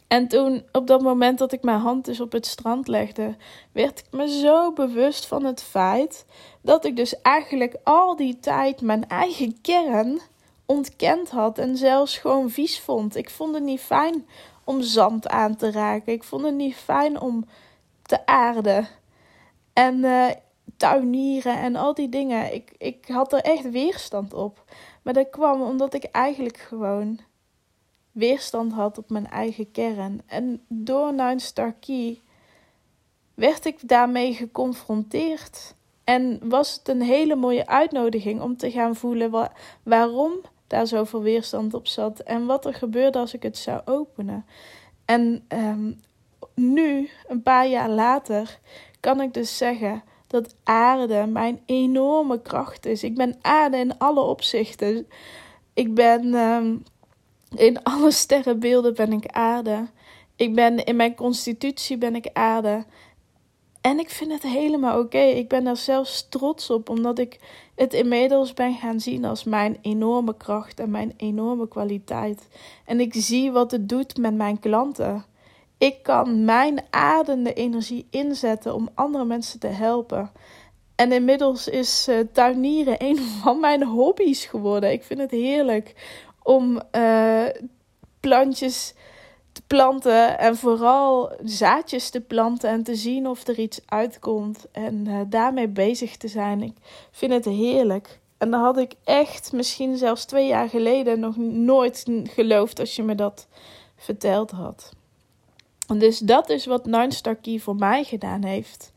En 0.10 0.28
toen, 0.28 0.64
op 0.72 0.88
dat 0.88 1.02
moment 1.02 1.38
dat 1.38 1.52
ik 1.52 1.64
mijn 1.64 1.80
hand 1.80 2.06
dus 2.06 2.20
op 2.20 2.32
het 2.32 2.46
strand 2.46 2.88
legde, 2.88 3.36
werd 3.72 4.00
ik 4.00 4.06
me 4.12 4.40
zo 4.40 4.74
bewust 4.74 5.26
van 5.26 5.44
het 5.44 5.64
feit 5.64 6.26
dat 6.62 6.86
ik 6.86 6.96
dus 6.96 7.22
eigenlijk 7.22 7.76
al 7.84 8.16
die 8.16 8.40
tijd 8.40 8.82
mijn 8.82 9.08
eigen 9.08 9.62
kern 9.62 10.20
ontkend 10.66 11.30
had 11.30 11.58
en 11.58 11.78
zelfs 11.78 12.18
gewoon 12.18 12.50
vies 12.50 12.80
vond. 12.80 13.16
Ik 13.16 13.30
vond 13.30 13.54
het 13.54 13.64
niet 13.64 13.80
fijn 13.80 14.28
om 14.64 14.82
zand 14.82 15.28
aan 15.28 15.56
te 15.56 15.72
raken. 15.72 16.14
Ik 16.14 16.24
vond 16.24 16.44
het 16.44 16.56
niet 16.56 16.76
fijn 16.76 17.20
om 17.20 17.46
te 18.02 18.26
aarden 18.26 18.88
en 19.74 19.98
uh, 19.98 20.30
tuinieren 20.78 21.60
en 21.60 21.76
al 21.76 21.94
die 21.94 22.10
dingen. 22.10 22.54
Ik, 22.54 22.72
ik 22.78 23.08
had 23.08 23.34
er 23.34 23.42
echt 23.42 23.70
weerstand 23.70 24.34
op. 24.34 24.64
Maar 25.02 25.14
dat 25.14 25.30
kwam 25.30 25.62
omdat 25.62 25.94
ik 25.94 26.04
eigenlijk 26.04 26.58
gewoon 26.58 27.20
weerstand 28.12 28.74
had 28.74 28.98
op 28.98 29.10
mijn 29.10 29.28
eigen 29.28 29.72
kern. 29.72 30.22
En 30.26 30.62
door 30.68 31.14
Nine 31.14 31.40
Star 31.40 31.74
Key 31.80 32.22
werd 33.34 33.66
ik 33.66 33.78
daarmee 33.82 34.34
geconfronteerd. 34.34 35.76
En 36.04 36.40
was 36.50 36.74
het 36.74 36.88
een 36.88 37.02
hele 37.02 37.36
mooie 37.36 37.68
uitnodiging 37.68 38.42
om 38.42 38.58
te 38.58 38.72
gaan 38.72 38.96
voelen 38.96 39.50
waarom 39.84 40.34
daar 40.68 40.88
zoveel 40.88 41.22
weerstand 41.22 41.74
op 41.74 41.88
zat 41.88 42.20
en 42.20 42.46
wat 42.46 42.66
er 42.66 42.74
gebeurde 42.74 43.20
als 43.20 43.34
ik 43.34 43.44
het 43.44 43.58
zou 43.58 43.82
openen. 43.86 44.46
En 45.06 45.44
ehm, 45.48 45.92
nu, 46.56 47.10
een 47.28 47.44
paar 47.44 47.68
jaar 47.68 47.90
later, 47.90 48.60
kan 49.00 49.22
ik 49.22 49.34
dus 49.34 49.58
zeggen 49.58 50.04
dat 50.28 50.56
aarde 50.64 51.26
mijn 51.26 51.62
enorme 51.66 52.42
kracht 52.42 52.86
is. 52.86 53.04
Ik 53.04 53.16
ben 53.16 53.38
aarde 53.42 53.78
in 53.78 53.98
alle 53.98 54.22
opzichten. 54.22 55.08
Ik 55.74 55.94
ben 55.94 56.34
ehm, 56.34 56.76
in 57.56 57.84
alle 57.94 58.12
sterrenbeelden 58.12 58.94
ben 58.94 59.14
ik 59.14 59.26
aarde. 59.26 59.88
Ik 60.36 60.56
ben 60.56 60.84
in 60.84 60.96
mijn 60.96 61.16
constitutie 61.16 61.98
ben 61.98 62.16
ik 62.16 62.30
aarde. 62.34 62.86
En 63.82 64.00
ik 64.00 64.10
vind 64.10 64.32
het 64.32 64.44
helemaal 64.44 65.00
oké. 65.00 65.18
Ik 65.18 65.48
ben 65.48 65.68
er 65.68 65.78
zelfs 65.78 66.30
trots 66.30 66.70
op, 66.70 66.90
omdat 66.90 67.20
ik 67.20 67.40
het 67.76 67.94
inmiddels 67.94 68.54
ben 68.54 68.74
gaan 68.74 69.00
zien 69.00 69.26
als 69.26 69.44
mijn 69.44 69.78
enorme 69.82 70.38
kracht 70.38 70.80
en 70.80 70.92
mijn 70.92 71.14
enorme 71.18 71.68
kwaliteit. 71.68 72.48
En 72.86 73.00
ik 73.00 73.14
zie 73.14 73.52
wat 73.52 73.72
het 73.72 73.90
doet 73.90 74.18
met 74.18 74.36
mijn 74.36 74.60
klanten. 74.60 75.26
Ik 75.78 76.04
kan 76.04 76.46
mijn 76.46 76.82
adende 76.90 77.54
energie 77.54 78.08
inzetten 78.10 78.74
om 78.74 78.90
andere 78.94 79.26
mensen 79.26 79.60
te 79.60 79.68
helpen. 79.68 80.32
En 80.96 81.12
inmiddels 81.12 81.68
is 81.68 82.08
uh, 82.10 82.20
tuinieren 82.32 83.04
een 83.04 83.18
van 83.42 83.60
mijn 83.60 83.84
hobby's 83.84 84.46
geworden. 84.46 84.92
Ik 84.92 85.04
vind 85.04 85.20
het 85.20 85.32
heerlijk 85.32 85.94
om 86.44 86.82
uh, 86.92 87.46
plantjes 88.20 88.94
te 89.52 89.62
planten 89.68 90.40
en 90.40 90.56
vooral 90.56 91.34
zaadjes 91.44 92.10
te 92.10 92.22
planten 92.22 92.70
en 92.70 92.84
te 92.84 92.96
zien 92.96 93.28
of 93.28 93.48
er 93.48 93.60
iets 93.60 93.82
uitkomt 93.86 94.66
en 94.72 95.06
uh, 95.08 95.20
daarmee 95.28 95.68
bezig 95.68 96.18
te 96.18 96.28
zijn. 96.28 96.62
Ik 96.62 96.76
vind 97.12 97.32
het 97.32 97.46
heerlijk. 97.46 98.20
En 98.38 98.52
dan 98.52 98.62
had 98.62 98.78
ik 98.78 98.94
echt 99.04 99.52
misschien 99.52 99.98
zelfs 99.98 100.26
twee 100.26 100.48
jaar 100.48 100.70
geleden 100.70 101.20
nog 101.20 101.38
nooit 101.38 102.06
geloofd 102.24 102.80
als 102.80 102.96
je 102.96 103.04
me 103.04 103.16
dat 103.16 103.48
verteld 103.96 104.52
had. 104.52 104.94
Dus 105.98 106.20
dat 106.20 106.50
is 106.50 106.66
wat 106.66 106.86
Nine 106.86 107.14
Star 107.14 107.36
Key 107.36 107.60
voor 107.60 107.76
mij 107.76 108.04
gedaan 108.04 108.44
heeft. 108.44 108.92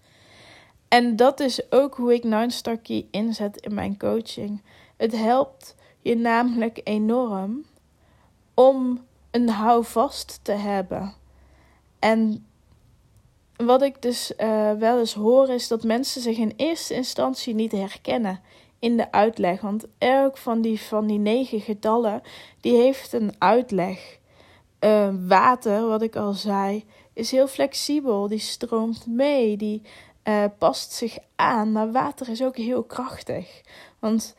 En 0.89 1.17
dat 1.17 1.41
is 1.41 1.71
ook 1.73 1.95
hoe 1.95 2.15
ik 2.15 2.23
Nine 2.23 2.51
Star 2.51 2.77
Key 2.77 3.07
inzet 3.11 3.57
in 3.57 3.75
mijn 3.75 3.99
coaching. 3.99 4.63
Het 4.97 5.17
helpt 5.17 5.75
je 6.03 6.17
namelijk 6.17 6.81
enorm 6.85 7.65
om 8.55 9.05
een 9.31 9.49
houvast 9.49 10.41
te 10.43 10.53
hebben. 10.53 11.15
En 11.99 12.47
wat 13.57 13.83
ik 13.83 14.03
dus 14.03 14.33
uh, 14.39 14.73
wel 14.73 14.99
eens 14.99 15.15
hoor 15.15 15.49
is 15.49 15.69
dat 15.69 15.83
mensen 15.83 16.21
zich 16.21 16.37
in 16.39 16.53
eerste 16.57 16.95
instantie 16.95 17.55
niet 17.55 17.73
herkennen 17.73 18.41
in 18.79 18.97
de 18.97 19.13
uitleg. 19.13 19.61
Want 19.61 19.85
elk 19.99 20.37
van 20.37 20.61
die, 20.61 20.81
van 20.81 21.07
die 21.07 21.19
negen 21.19 21.61
getallen, 21.61 22.23
die 22.61 22.77
heeft 22.77 23.13
een 23.13 23.35
uitleg. 23.39 24.19
Uh, 24.81 25.09
water, 25.29 25.87
wat 25.87 26.03
ik 26.03 26.17
al 26.17 26.33
zei, 26.33 26.85
is 27.13 27.31
heel 27.31 27.47
flexibel. 27.47 28.29
Die 28.29 28.39
stroomt 28.39 29.07
mee, 29.07 29.57
die 29.57 29.83
uh, 30.25 30.45
past 30.59 30.93
zich 30.93 31.19
aan. 31.37 31.73
Maar 31.73 31.93
water 31.93 32.29
is 32.29 32.43
ook 32.43 32.57
heel 32.57 32.83
krachtig. 32.83 33.61
Want 33.99 34.35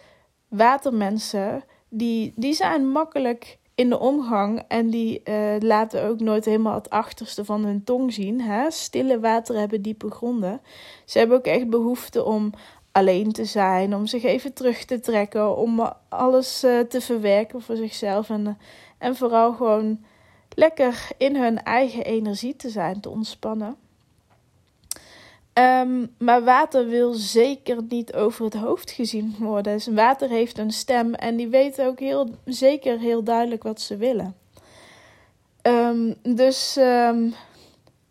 watermensen, 0.55 1.63
die, 1.89 2.33
die 2.36 2.53
zijn 2.53 2.89
makkelijk 2.89 3.57
in 3.75 3.89
de 3.89 4.00
omgang 4.00 4.63
en 4.67 4.89
die 4.89 5.22
uh, 5.25 5.55
laten 5.60 6.03
ook 6.03 6.19
nooit 6.19 6.45
helemaal 6.45 6.74
het 6.74 6.89
achterste 6.89 7.45
van 7.45 7.65
hun 7.65 7.83
tong 7.83 8.13
zien. 8.13 8.41
Hè? 8.41 8.72
Stille 8.72 9.19
water 9.19 9.55
hebben 9.55 9.81
diepe 9.81 10.12
gronden. 10.12 10.62
Ze 11.05 11.17
hebben 11.17 11.38
ook 11.38 11.45
echt 11.45 11.69
behoefte 11.69 12.24
om 12.24 12.51
alleen 12.91 13.31
te 13.31 13.45
zijn, 13.45 13.95
om 13.95 14.07
zich 14.07 14.24
even 14.24 14.53
terug 14.53 14.86
te 14.86 15.00
trekken, 15.00 15.57
om 15.57 15.93
alles 16.10 16.63
uh, 16.63 16.79
te 16.79 17.01
verwerken 17.01 17.62
voor 17.62 17.75
zichzelf 17.75 18.29
en, 18.29 18.57
en 18.98 19.15
vooral 19.15 19.53
gewoon 19.53 20.03
lekker 20.55 21.07
in 21.17 21.36
hun 21.36 21.63
eigen 21.63 22.03
energie 22.03 22.55
te 22.55 22.69
zijn, 22.69 23.00
te 23.00 23.10
ontspannen. 23.10 23.75
Um, 25.53 26.15
maar 26.17 26.43
water 26.43 26.88
wil 26.88 27.13
zeker 27.13 27.83
niet 27.89 28.13
over 28.13 28.45
het 28.45 28.53
hoofd 28.53 28.91
gezien 28.91 29.36
worden. 29.39 29.74
Dus 29.74 29.88
water 29.88 30.29
heeft 30.29 30.57
een 30.57 30.72
stem 30.72 31.13
en 31.13 31.36
die 31.36 31.48
weet 31.48 31.81
ook 31.81 32.00
heel 32.00 32.29
zeker 32.45 33.00
heel 33.00 33.24
duidelijk 33.24 33.63
wat 33.63 33.81
ze 33.81 33.98
willen. 33.98 34.36
Um, 35.62 36.15
dus 36.36 36.77
um, 36.77 37.33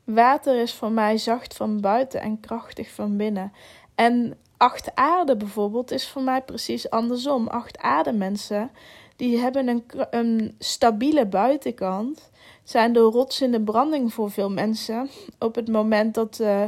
water 0.05 0.61
is 0.61 0.75
voor 0.75 0.91
mij 0.91 1.19
zacht 1.19 1.57
van 1.57 1.81
buiten 1.81 2.21
en 2.21 2.41
krachtig 2.41 2.91
van 2.91 3.17
binnen. 3.17 3.53
En 3.95 4.37
acht 4.57 4.95
aarde 4.95 5.37
bijvoorbeeld 5.37 5.91
is 5.91 6.09
voor 6.09 6.23
mij 6.23 6.43
precies 6.43 6.91
andersom. 6.91 7.49
Acht 7.49 7.79
aarde 7.79 8.13
mensen 8.13 8.71
die 9.17 9.39
hebben 9.39 9.83
een, 10.11 10.55
stabiele 10.59 11.27
buitenkant. 11.27 12.31
Zijn 12.65 12.93
door 12.93 13.13
rots 13.13 13.41
in 13.41 13.51
de 13.51 13.61
branding 13.61 14.13
voor 14.13 14.31
veel 14.31 14.51
mensen. 14.51 15.09
Op 15.39 15.55
het 15.55 15.69
moment 15.69 16.15
dat 16.15 16.39
uh, 16.41 16.65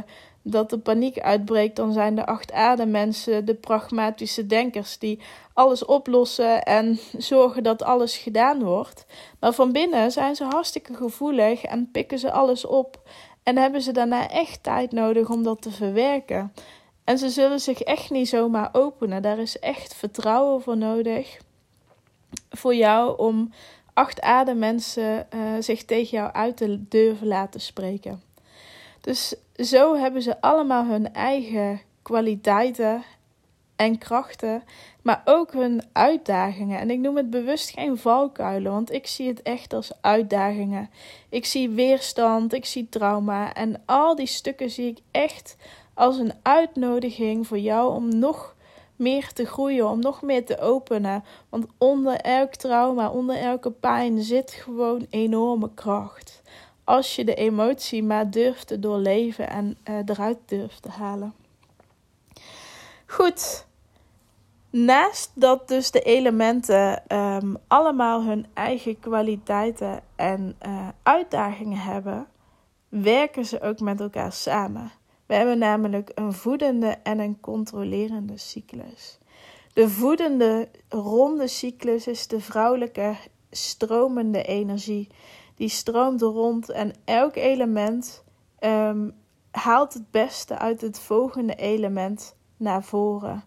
dat 0.47 0.69
de 0.69 0.77
paniek 0.77 1.19
uitbreekt, 1.19 1.75
dan 1.75 1.93
zijn 1.93 2.15
de 2.15 2.25
acht 2.25 2.51
aardemensen 2.51 3.45
de 3.45 3.53
pragmatische 3.55 4.45
denkers 4.45 4.97
die 4.97 5.19
alles 5.53 5.85
oplossen 5.85 6.63
en 6.63 6.99
zorgen 7.17 7.63
dat 7.63 7.83
alles 7.83 8.17
gedaan 8.17 8.63
wordt. 8.63 9.05
Maar 9.39 9.53
van 9.53 9.71
binnen 9.71 10.11
zijn 10.11 10.35
ze 10.35 10.43
hartstikke 10.43 10.93
gevoelig 10.93 11.63
en 11.63 11.89
pikken 11.91 12.19
ze 12.19 12.31
alles 12.31 12.65
op 12.65 12.99
en 13.43 13.57
hebben 13.57 13.81
ze 13.81 13.91
daarna 13.91 14.29
echt 14.29 14.63
tijd 14.63 14.91
nodig 14.91 15.29
om 15.29 15.43
dat 15.43 15.61
te 15.61 15.71
verwerken. 15.71 16.53
En 17.03 17.17
ze 17.17 17.29
zullen 17.29 17.59
zich 17.59 17.81
echt 17.81 18.09
niet 18.09 18.29
zomaar 18.29 18.69
openen. 18.71 19.21
Daar 19.21 19.39
is 19.39 19.59
echt 19.59 19.93
vertrouwen 19.93 20.61
voor 20.61 20.77
nodig. 20.77 21.37
Voor 22.49 22.75
jou 22.75 23.17
om 23.17 23.53
acht 23.93 24.21
aardemensen 24.21 25.27
uh, 25.33 25.41
zich 25.59 25.85
tegen 25.85 26.17
jou 26.17 26.33
uit 26.33 26.57
te 26.57 26.87
durven 26.87 27.27
laten 27.27 27.61
spreken. 27.61 28.24
Dus 29.05 29.35
zo 29.55 29.95
hebben 29.95 30.21
ze 30.21 30.41
allemaal 30.41 30.85
hun 30.85 31.13
eigen 31.13 31.81
kwaliteiten 32.01 33.03
en 33.75 33.97
krachten, 33.97 34.63
maar 35.01 35.21
ook 35.25 35.53
hun 35.53 35.83
uitdagingen. 35.91 36.79
En 36.79 36.89
ik 36.89 36.99
noem 36.99 37.17
het 37.17 37.29
bewust 37.29 37.69
geen 37.69 37.97
valkuilen, 37.97 38.71
want 38.71 38.91
ik 38.91 39.07
zie 39.07 39.27
het 39.27 39.41
echt 39.41 39.73
als 39.73 39.91
uitdagingen. 40.01 40.89
Ik 41.29 41.45
zie 41.45 41.69
weerstand, 41.69 42.53
ik 42.53 42.65
zie 42.65 42.89
trauma 42.89 43.53
en 43.53 43.81
al 43.85 44.15
die 44.15 44.27
stukken 44.27 44.69
zie 44.69 44.87
ik 44.87 44.99
echt 45.11 45.57
als 45.93 46.17
een 46.17 46.33
uitnodiging 46.41 47.47
voor 47.47 47.59
jou 47.59 47.93
om 47.93 48.19
nog 48.19 48.55
meer 48.95 49.33
te 49.33 49.45
groeien, 49.45 49.89
om 49.89 49.99
nog 49.99 50.21
meer 50.21 50.45
te 50.45 50.59
openen. 50.59 51.23
Want 51.49 51.65
onder 51.77 52.15
elk 52.15 52.55
trauma, 52.55 53.09
onder 53.09 53.37
elke 53.37 53.71
pijn 53.71 54.23
zit 54.23 54.51
gewoon 54.51 55.05
enorme 55.09 55.73
kracht. 55.73 56.41
Als 56.85 57.15
je 57.15 57.25
de 57.25 57.35
emotie 57.35 58.03
maar 58.03 58.31
durft 58.31 58.67
te 58.67 58.79
doorleven 58.79 59.49
en 59.49 59.77
uh, 59.89 59.95
eruit 60.05 60.37
durft 60.45 60.81
te 60.81 60.89
halen. 60.89 61.33
Goed. 63.05 63.65
Naast 64.69 65.31
dat 65.33 65.67
dus 65.67 65.91
de 65.91 66.01
elementen 66.01 67.03
um, 67.17 67.57
allemaal 67.67 68.23
hun 68.23 68.45
eigen 68.53 68.99
kwaliteiten 68.99 70.01
en 70.15 70.55
uh, 70.67 70.87
uitdagingen 71.03 71.77
hebben, 71.77 72.27
werken 72.89 73.45
ze 73.45 73.61
ook 73.61 73.79
met 73.79 73.99
elkaar 73.99 74.31
samen. 74.31 74.91
We 75.25 75.33
hebben 75.33 75.57
namelijk 75.57 76.11
een 76.15 76.33
voedende 76.33 76.97
en 77.03 77.19
een 77.19 77.39
controlerende 77.39 78.37
cyclus. 78.37 79.17
De 79.73 79.89
voedende 79.89 80.69
ronde 80.89 81.47
cyclus 81.47 82.07
is 82.07 82.27
de 82.27 82.39
vrouwelijke 82.39 83.15
stromende 83.51 84.43
energie. 84.43 85.07
Die 85.55 85.69
stroomt 85.69 86.21
rond 86.21 86.69
en 86.69 86.93
elk 87.05 87.35
element 87.35 88.23
um, 88.59 89.13
haalt 89.51 89.93
het 89.93 90.11
beste 90.11 90.57
uit 90.57 90.81
het 90.81 90.99
volgende 90.99 91.55
element 91.55 92.35
naar 92.57 92.83
voren 92.83 93.43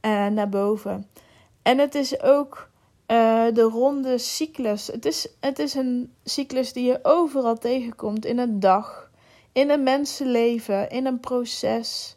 en 0.00 0.30
uh, 0.30 0.36
naar 0.36 0.48
boven. 0.48 1.08
En 1.62 1.78
het 1.78 1.94
is 1.94 2.20
ook 2.20 2.68
uh, 3.06 3.44
de 3.52 3.62
ronde 3.62 4.18
cyclus. 4.18 4.86
Het 4.86 5.06
is, 5.06 5.28
het 5.40 5.58
is 5.58 5.74
een 5.74 6.12
cyclus 6.24 6.72
die 6.72 6.84
je 6.84 6.98
overal 7.02 7.58
tegenkomt 7.58 8.24
in 8.24 8.38
een 8.38 8.60
dag 8.60 9.10
in 9.52 9.70
een 9.70 9.82
mensenleven, 9.82 10.90
in 10.90 11.06
een 11.06 11.20
proces, 11.20 12.16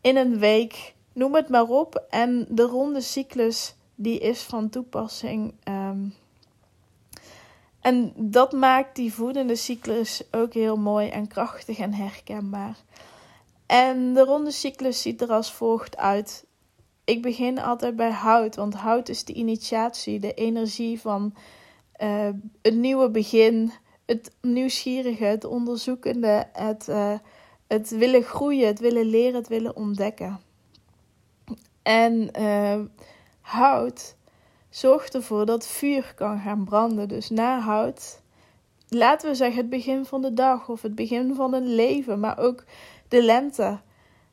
in 0.00 0.16
een 0.16 0.38
week, 0.38 0.94
noem 1.12 1.34
het 1.34 1.48
maar 1.48 1.68
op. 1.68 2.04
En 2.10 2.46
de 2.48 2.62
ronde 2.62 3.00
cyclus 3.00 3.74
die 3.94 4.18
is 4.18 4.42
van 4.42 4.68
toepassing. 4.68 5.54
Um, 5.68 6.14
en 7.80 8.12
dat 8.16 8.52
maakt 8.52 8.96
die 8.96 9.12
voedende 9.12 9.54
cyclus 9.54 10.22
ook 10.30 10.52
heel 10.52 10.76
mooi 10.76 11.08
en 11.08 11.28
krachtig 11.28 11.78
en 11.78 11.94
herkenbaar. 11.94 12.76
En 13.66 14.14
de 14.14 14.24
ronde 14.24 14.50
cyclus 14.50 15.02
ziet 15.02 15.20
er 15.20 15.32
als 15.32 15.52
volgt 15.52 15.96
uit. 15.96 16.46
Ik 17.04 17.22
begin 17.22 17.58
altijd 17.58 17.96
bij 17.96 18.10
hout, 18.10 18.56
want 18.56 18.74
hout 18.74 19.08
is 19.08 19.24
de 19.24 19.32
initiatie, 19.32 20.20
de 20.20 20.34
energie 20.34 21.00
van 21.00 21.34
uh, 22.02 22.28
een 22.62 22.80
nieuwe 22.80 23.10
begin, 23.10 23.72
het 24.06 24.30
nieuwsgierige, 24.40 25.24
het 25.24 25.44
onderzoekende, 25.44 26.48
het, 26.52 26.86
uh, 26.88 27.14
het 27.66 27.90
willen 27.90 28.22
groeien, 28.22 28.66
het 28.66 28.78
willen 28.78 29.06
leren, 29.06 29.34
het 29.34 29.48
willen 29.48 29.76
ontdekken. 29.76 30.40
En 31.82 32.30
uh, 32.38 32.80
hout 33.40 34.16
zorgt 34.78 35.14
ervoor 35.14 35.46
dat 35.46 35.66
vuur 35.66 36.12
kan 36.14 36.40
gaan 36.40 36.64
branden. 36.64 37.08
Dus 37.08 37.30
na 37.30 37.60
hout, 37.60 38.20
laten 38.88 39.28
we 39.28 39.34
zeggen 39.34 39.56
het 39.56 39.70
begin 39.70 40.04
van 40.04 40.22
de 40.22 40.34
dag 40.34 40.68
of 40.68 40.82
het 40.82 40.94
begin 40.94 41.34
van 41.34 41.54
een 41.54 41.74
leven, 41.74 42.20
maar 42.20 42.38
ook 42.38 42.64
de 43.08 43.22
lente. 43.22 43.80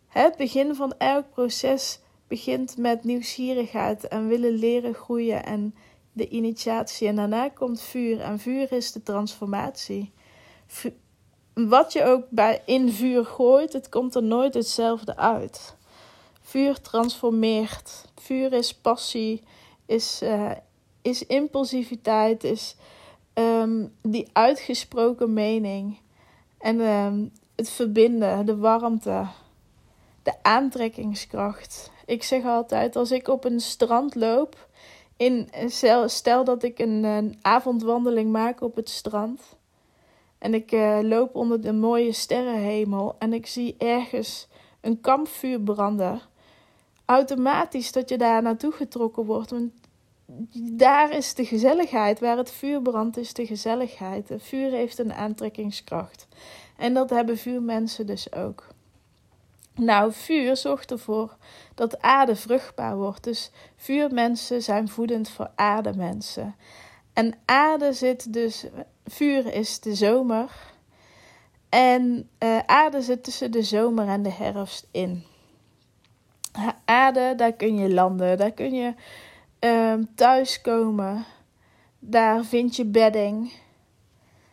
Het 0.08 0.38
begin 0.38 0.76
van 0.76 0.94
elk 0.98 1.30
proces 1.30 2.00
begint 2.28 2.78
met 2.78 3.04
nieuwsgierigheid 3.04 4.08
en 4.08 4.28
willen 4.28 4.54
leren 4.54 4.94
groeien 4.94 5.46
en 5.46 5.76
de 6.14 6.28
initiatie 6.28 7.08
en 7.08 7.16
daarna 7.16 7.50
komt 7.50 7.82
vuur. 7.82 8.22
En 8.22 8.40
vuur 8.40 8.72
is 8.72 8.92
de 8.92 9.04
transformatie. 9.04 10.12
wat 11.54 11.94
je 11.94 12.04
ook 12.04 12.24
bij 12.30 12.62
in 12.66 12.92
vuur 12.92 13.26
gooit, 13.26 13.74
het 13.74 13.90
komt 13.90 14.16
er 14.16 14.24
nooit 14.24 14.54
hetzelfde 14.54 15.18
uit. 15.18 15.76
Vuur 16.42 16.82
transformeert. 16.82 18.06
Vuur 18.16 18.54
is 18.54 18.74
passie, 18.74 19.44
is, 19.86 20.22
uh, 20.24 20.52
is 21.02 21.26
impulsiviteit, 21.26 22.44
is 22.44 22.76
um, 23.34 23.94
die 24.02 24.30
uitgesproken 24.34 25.34
mening. 25.34 25.98
En 26.58 26.80
um, 26.80 27.32
het 27.56 27.70
verbinden, 27.70 28.46
de 28.46 28.58
warmte, 28.58 29.28
de 30.24 30.34
aantrekkingskracht. 30.42 31.92
Ik 32.06 32.24
zeg 32.24 32.46
altijd, 32.46 32.96
als 32.96 33.12
ik 33.12 33.28
op 33.28 33.46
een 33.46 33.60
strand 33.60 34.16
loop 34.16 34.68
in, 35.18 35.50
stel 36.06 36.44
dat 36.44 36.64
ik 36.64 36.80
een, 36.80 37.04
een, 37.04 37.40
avondwandeling 37.42 38.32
maak 38.32 38.62
op 38.62 38.76
het 38.76 38.90
strand. 38.90 39.42
En 40.38 40.54
ik 40.54 40.72
uh, 40.72 41.00
loop 41.02 41.36
onder 41.36 41.62
de 41.62 41.74
mooie 41.74 42.12
sterrenhemel. 42.12 43.16
En 43.20 43.34
ik 43.34 43.48
zie 43.48 43.76
ergens 43.78 44.48
een 44.82 45.02
kampvuur 45.02 45.60
branden. 45.62 46.22
Automatisch 47.06 47.92
dat 47.92 48.10
je 48.10 48.18
daar 48.18 48.42
naartoe 48.42 48.72
getrokken 48.72 49.26
wordt. 49.26 49.50
Want 49.50 49.72
daar 50.72 51.12
is 51.12 51.34
de 51.34 51.46
gezelligheid. 51.46 52.20
Waar 52.20 52.38
het 52.38 52.52
vuur 52.52 52.82
brandt 52.82 53.18
is 53.18 53.34
de 53.34 53.46
gezelligheid. 53.46 54.30
Het 54.30 54.44
vuur 54.44 54.72
heeft 54.72 55.00
een 55.00 55.14
aantrekkingskracht. 55.14 56.28
En 56.78 56.94
dat 56.94 57.10
hebben 57.10 57.38
vuurmensen 57.38 58.06
dus 58.06 58.34
ook. 58.34 58.68
Nou, 59.76 60.12
vuur 60.14 60.58
zorgt 60.58 60.92
ervoor 60.92 61.38
dat 61.74 62.02
aarde 62.02 62.36
vruchtbaar 62.36 62.98
wordt. 62.98 63.24
Dus 63.24 63.52
vuurmensen 63.76 64.62
zijn 64.62 64.90
voedend 64.90 65.30
voor 65.30 65.52
aardemensen. 65.56 66.56
En 67.14 67.34
aarde 67.46 67.94
zit 67.94 68.34
dus, 68.34 68.66
vuur 69.06 69.54
is 69.54 69.80
de 69.80 69.96
zomer. 69.96 70.52
En 71.70 72.30
uh, 72.40 72.60
aarde 72.66 73.02
zit 73.02 73.24
tussen 73.24 73.52
de 73.52 73.64
zomer 73.64 74.08
en 74.08 74.24
de 74.24 74.32
herfst 74.32 74.88
in. 74.92 75.24
Aarde, 76.86 77.34
daar 77.36 77.54
kun 77.54 77.78
je 77.78 77.94
landen, 77.94 78.38
daar 78.38 78.52
kun 78.52 78.74
je 78.74 78.94
uh, 79.60 79.94
thuiskomen. 80.16 81.26
Daar 82.00 82.44
vind 82.44 82.76
je 82.76 82.86
bedding. 82.86 83.54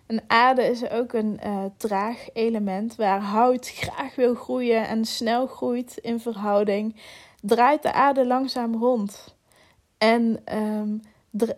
En 0.06 0.22
aarde 0.26 0.62
is 0.62 0.90
ook 0.90 1.12
een 1.12 1.40
uh, 1.46 1.64
traag 1.76 2.28
element 2.32 2.96
waar 2.96 3.20
hout 3.20 3.68
graag 3.68 4.14
wil 4.14 4.34
groeien 4.34 4.88
en 4.88 5.04
snel 5.04 5.46
groeit 5.46 5.96
in 5.96 6.20
verhouding. 6.20 6.96
Draait 7.40 7.82
de 7.82 7.92
aarde 7.92 8.26
langzaam 8.26 8.74
rond. 8.74 9.36
En 9.98 10.42
um, 10.58 11.00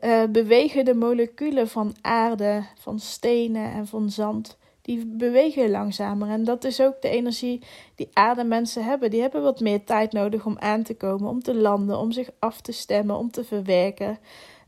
uh, 0.03 0.25
bewegen 0.31 0.85
de 0.85 0.95
moleculen 0.95 1.69
van 1.69 1.95
aarde, 2.01 2.65
van 2.79 2.99
stenen 2.99 3.73
en 3.73 3.87
van 3.87 4.11
zand, 4.11 4.59
die 4.85 5.07
bewegen 5.07 5.71
langzamer. 5.71 6.29
En 6.29 6.45
dat 6.45 6.65
is 6.65 6.81
ook 6.81 7.03
de 7.03 7.09
energie 7.09 7.63
die 7.95 8.09
aardemensen 8.13 8.85
hebben. 8.85 9.11
Die 9.11 9.21
hebben 9.21 9.43
wat 9.43 9.61
meer 9.61 9.85
tijd 9.85 10.13
nodig 10.13 10.47
om 10.47 10.59
aan 10.59 10.83
te 10.83 10.95
komen, 10.95 11.29
om 11.29 11.43
te 11.43 11.55
landen, 11.55 11.99
om 11.99 12.13
zich 12.13 12.31
af 12.39 12.61
te 12.61 12.73
stemmen, 12.73 13.17
om 13.17 13.31
te 13.31 13.45
verwerken. 13.45 14.19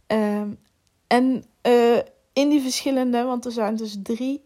Um, 0.07 0.59
en 1.07 1.45
uh, 1.67 1.97
in 2.33 2.49
die 2.49 2.61
verschillende, 2.61 3.25
want 3.25 3.45
er 3.45 3.53
zijn 3.53 3.77
dus 3.77 3.97
drie 4.03 4.45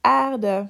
aarde 0.00 0.68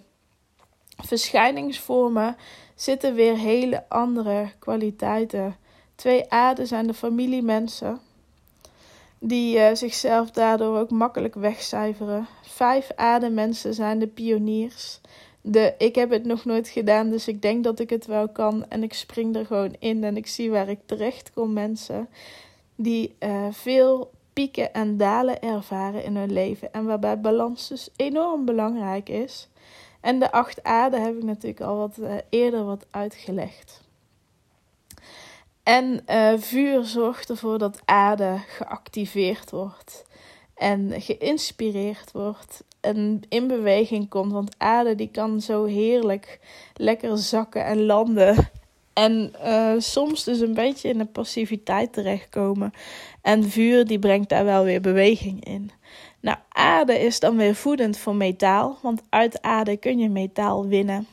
verschijningsvormen, 0.97 2.37
zitten 2.75 3.15
weer 3.15 3.37
hele 3.37 3.89
andere 3.89 4.51
kwaliteiten. 4.59 5.57
Twee 5.95 6.31
aarden 6.31 6.67
zijn 6.67 6.87
de 6.87 6.95
familiemensen, 6.95 8.01
die 9.19 9.57
uh, 9.57 9.69
zichzelf 9.73 10.31
daardoor 10.31 10.79
ook 10.79 10.91
makkelijk 10.91 11.35
wegcijferen. 11.35 12.27
Vijf 12.53 12.91
aardemensen 12.97 13.75
zijn 13.75 13.99
de 13.99 14.07
pioniers. 14.07 15.01
De 15.41 15.75
ik 15.79 15.95
heb 15.95 16.11
het 16.11 16.25
nog 16.25 16.45
nooit 16.45 16.69
gedaan, 16.69 17.11
dus 17.11 17.29
ik 17.29 17.43
denk 17.43 17.65
dat 17.65 17.79
ik 17.79 17.91
het 17.91 18.07
wel 18.07 18.29
kan. 18.29 18.65
En 18.69 18.83
ik 18.83 18.93
spring 18.93 19.37
er 19.37 19.47
gewoon 19.47 19.77
in 19.79 20.05
en 20.05 20.17
ik 20.17 20.27
zie 20.27 20.51
waar 20.51 20.69
ik 20.69 20.79
terecht 20.87 21.33
kom. 21.33 21.53
Mensen 21.53 22.09
die 22.77 23.17
uh, 23.21 23.47
veel 23.51 24.11
pieken 24.33 24.73
en 24.73 24.97
dalen 24.97 25.41
ervaren 25.41 26.05
in 26.05 26.17
hun 26.17 26.33
leven. 26.33 26.73
En 26.73 26.85
waarbij 26.85 27.21
balans 27.21 27.69
dus 27.69 27.89
enorm 27.97 28.45
belangrijk 28.45 29.09
is. 29.09 29.49
En 30.01 30.19
de 30.19 30.33
acht 30.33 30.63
aarden 30.63 31.03
heb 31.03 31.17
ik 31.17 31.23
natuurlijk 31.23 31.61
al 31.61 31.77
wat 31.77 31.97
uh, 31.99 32.15
eerder 32.29 32.65
wat 32.65 32.87
uitgelegd. 32.91 33.81
En 35.63 36.03
uh, 36.07 36.33
vuur 36.37 36.85
zorgt 36.85 37.31
ervoor 37.31 37.59
dat 37.59 37.81
aarde 37.85 38.39
geactiveerd 38.47 39.51
wordt 39.51 40.05
en 40.55 41.01
geïnspireerd 41.01 42.13
wordt 42.13 42.65
en 42.81 43.23
in 43.29 43.47
beweging 43.47 44.09
komt. 44.09 44.33
Want 44.33 44.55
aarde 44.59 44.95
die 44.95 45.11
kan 45.11 45.41
zo 45.41 45.65
heerlijk 45.65 46.41
lekker 46.75 47.19
zakken 47.19 47.65
en 47.65 47.85
landen 47.85 48.51
en 48.93 49.33
uh, 49.45 49.73
soms 49.79 50.25
dus 50.25 50.41
een 50.41 50.55
beetje 50.55 50.89
in 50.89 50.99
de 50.99 51.05
passiviteit 51.05 51.93
terechtkomen. 51.93 52.73
En 53.23 53.51
vuur 53.51 53.87
die 53.87 53.99
brengt 53.99 54.29
daar 54.29 54.45
wel 54.45 54.65
weer 54.65 54.81
beweging 54.81 55.45
in. 55.45 55.71
Nou, 56.21 56.39
aarde 56.49 56.99
is 56.99 57.21
dan 57.21 57.37
weer 57.37 57.55
voedend 57.55 57.99
voor 57.99 58.15
metaal, 58.15 58.79
want 58.83 59.03
uit 59.09 59.43
aarde 59.43 59.77
kun 59.77 59.99
je 59.99 60.09
metaal 60.09 60.67
winnen. 60.67 61.07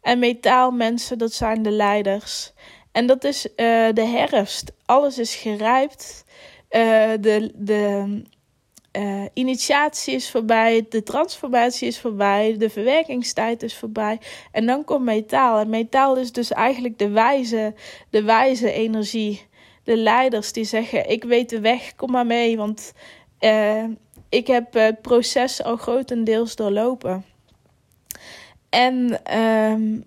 En 0.00 0.18
metaalmensen, 0.18 1.18
dat 1.18 1.32
zijn 1.32 1.62
de 1.62 1.70
leiders. 1.70 2.52
En 2.92 3.06
dat 3.06 3.24
is 3.24 3.46
uh, 3.46 3.54
de 3.92 4.04
herfst. 4.04 4.72
Alles 4.84 5.18
is 5.18 5.34
gerijpt. 5.34 6.24
Uh, 6.70 7.12
de 7.20 7.52
de 7.54 8.22
uh, 8.98 9.24
initiatie 9.32 10.14
is 10.14 10.30
voorbij. 10.30 10.86
De 10.88 11.02
transformatie 11.02 11.88
is 11.88 12.00
voorbij. 12.00 12.56
De 12.58 12.70
verwerkingstijd 12.70 13.62
is 13.62 13.76
voorbij. 13.76 14.20
En 14.52 14.66
dan 14.66 14.84
komt 14.84 15.04
metaal. 15.04 15.58
En 15.58 15.68
metaal 15.70 16.16
is 16.16 16.32
dus 16.32 16.52
eigenlijk 16.52 16.98
de 16.98 17.08
wijze, 17.08 17.74
de 18.10 18.22
wijze 18.22 18.72
energie. 18.72 19.46
De 19.84 19.96
leiders 19.96 20.52
die 20.52 20.64
zeggen: 20.64 21.10
Ik 21.10 21.24
weet 21.24 21.48
de 21.48 21.60
weg, 21.60 21.94
kom 21.94 22.10
maar 22.10 22.26
mee. 22.26 22.56
Want 22.56 22.92
ik 24.28 24.46
heb 24.46 24.72
het 24.72 25.02
proces 25.02 25.62
al 25.62 25.76
grotendeels 25.76 26.56
doorlopen. 26.56 27.24
En 28.70 29.20
um, 29.38 30.04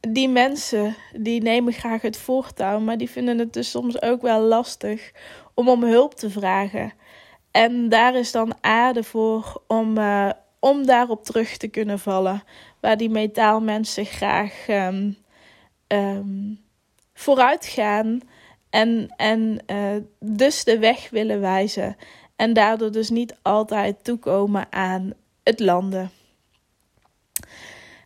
die 0.00 0.28
mensen 0.28 0.96
die 1.16 1.42
nemen 1.42 1.72
graag 1.72 2.02
het 2.02 2.16
voortouw, 2.16 2.78
maar 2.78 2.98
die 2.98 3.10
vinden 3.10 3.38
het 3.38 3.52
dus 3.52 3.70
soms 3.70 4.02
ook 4.02 4.22
wel 4.22 4.40
lastig 4.40 5.12
om 5.54 5.68
om 5.68 5.82
hulp 5.82 6.14
te 6.14 6.30
vragen. 6.30 6.92
En 7.54 7.88
daar 7.88 8.14
is 8.14 8.32
dan 8.32 8.54
aarde 8.60 9.04
voor 9.04 9.62
om, 9.66 9.98
uh, 9.98 10.30
om 10.58 10.86
daarop 10.86 11.24
terug 11.24 11.56
te 11.56 11.68
kunnen 11.68 11.98
vallen. 11.98 12.42
Waar 12.80 12.96
die 12.96 13.10
metaalmensen 13.10 14.04
graag 14.04 14.68
um, 14.68 15.16
um, 15.88 16.60
vooruit 17.12 17.66
gaan 17.66 18.20
en, 18.70 19.12
en 19.16 19.58
uh, 19.66 19.96
dus 20.18 20.64
de 20.64 20.78
weg 20.78 21.10
willen 21.10 21.40
wijzen. 21.40 21.96
En 22.36 22.52
daardoor 22.52 22.92
dus 22.92 23.10
niet 23.10 23.36
altijd 23.42 24.04
toekomen 24.04 24.66
aan 24.72 25.12
het 25.42 25.60
landen. 25.60 26.10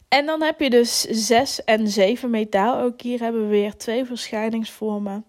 En 0.08 0.26
dan 0.26 0.42
heb 0.42 0.60
je 0.60 0.70
dus 0.70 1.00
6 1.00 1.64
en 1.64 1.88
7 1.88 2.30
metaal. 2.30 2.80
Ook 2.80 3.00
hier 3.00 3.20
hebben 3.20 3.42
we 3.42 3.48
weer 3.48 3.76
twee 3.76 4.04
verschijningsvormen. 4.04 5.24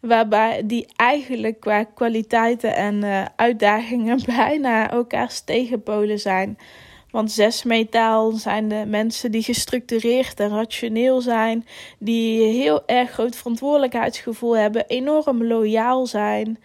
Waarbij 0.00 0.62
die 0.64 0.86
eigenlijk 0.96 1.60
qua 1.60 1.84
kwaliteiten 1.84 2.74
en 2.74 2.94
uh, 2.94 3.24
uitdagingen 3.36 4.20
bijna 4.36 4.90
elkaars 4.90 5.40
tegenpolen 5.40 6.18
zijn. 6.18 6.58
Want 7.10 7.32
zes 7.32 7.62
metaal 7.62 8.30
zijn 8.30 8.68
de 8.68 8.84
mensen 8.86 9.30
die 9.30 9.42
gestructureerd 9.42 10.40
en 10.40 10.48
rationeel 10.48 11.20
zijn, 11.20 11.66
die 11.98 12.42
heel 12.42 12.86
erg 12.86 13.10
groot 13.10 13.36
verantwoordelijkheidsgevoel 13.36 14.56
hebben, 14.56 14.86
enorm 14.86 15.44
loyaal 15.44 16.06
zijn 16.06 16.58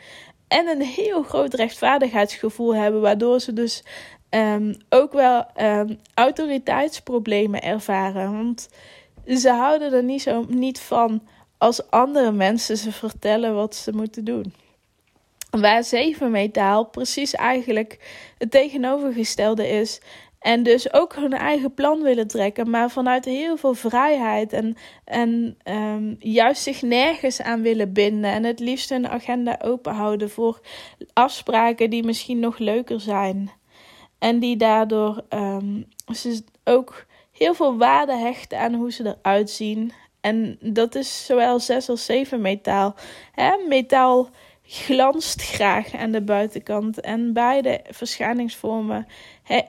en 0.48 0.68
een 0.68 0.82
heel 0.82 1.24
groot 1.24 1.54
rechtvaardigheidsgevoel 1.54 2.76
hebben, 2.76 3.02
waardoor 3.02 3.40
ze 3.40 3.54
dus 3.54 3.84
um, 4.30 4.76
ook 4.90 5.14
wel 5.14 5.46
um, 5.62 6.00
autoriteitsproblemen 6.14 7.62
ervaren. 7.62 8.32
Want 8.32 8.70
ze 9.28 9.50
houden 9.50 9.94
er 9.94 10.04
niet, 10.04 10.22
zo, 10.22 10.46
niet 10.48 10.80
van 10.80 11.22
als 11.66 11.90
andere 11.90 12.32
mensen 12.32 12.78
ze 12.78 12.92
vertellen 12.92 13.56
wat 13.56 13.76
ze 13.76 13.92
moeten 13.92 14.26
doen. 14.26 14.54
Waar 15.50 15.84
zeven 15.84 16.32
metaal 16.32 16.86
precies 16.86 17.34
eigenlijk 17.34 18.00
het 18.38 18.52
tegenovergestelde 18.52 19.68
is. 19.68 20.02
En 20.40 20.64
dus 20.64 20.94
ook 20.94 21.16
hun 21.16 21.34
eigen 21.34 21.74
plan 21.74 22.02
willen 22.02 22.28
trekken, 22.28 22.70
maar 22.70 22.90
vanuit 22.90 23.26
heel 23.26 23.58
veel 23.58 23.74
vrijheid. 23.74 24.54
En, 24.54 24.76
en 25.06 25.58
um, 25.64 26.16
juist 26.20 26.62
zich 26.62 26.82
nergens 26.82 27.42
aan 27.42 27.62
willen 27.62 27.94
binden. 27.94 28.32
En 28.32 28.44
het 28.44 28.60
liefst 28.60 28.90
hun 28.90 29.08
agenda 29.08 29.60
open 29.64 29.94
houden 29.94 30.30
voor 30.30 30.60
afspraken 31.14 31.90
die 31.90 32.04
misschien 32.04 32.40
nog 32.40 32.58
leuker 32.58 33.00
zijn. 33.00 33.52
En 34.20 34.40
die 34.40 34.58
daardoor 34.58 35.24
um, 35.30 35.86
ze 36.14 36.44
ook 36.64 37.06
heel 37.32 37.54
veel 37.54 37.78
waarde 37.78 38.18
hechten 38.18 38.60
aan 38.60 38.74
hoe 38.74 38.92
ze 38.92 39.16
eruit 39.22 39.50
zien. 39.50 39.92
En 40.26 40.58
dat 40.60 40.96
is 40.96 41.26
zowel 41.26 41.60
6 41.60 41.90
als 41.90 42.06
7 42.06 42.42
metaal. 42.42 42.96
Metaal 43.68 44.30
glanst 44.64 45.42
graag 45.42 45.96
aan 45.96 46.12
de 46.12 46.22
buitenkant. 46.22 47.00
En 47.00 47.34
beide 47.34 47.82
verschijningsvormen 47.90 49.08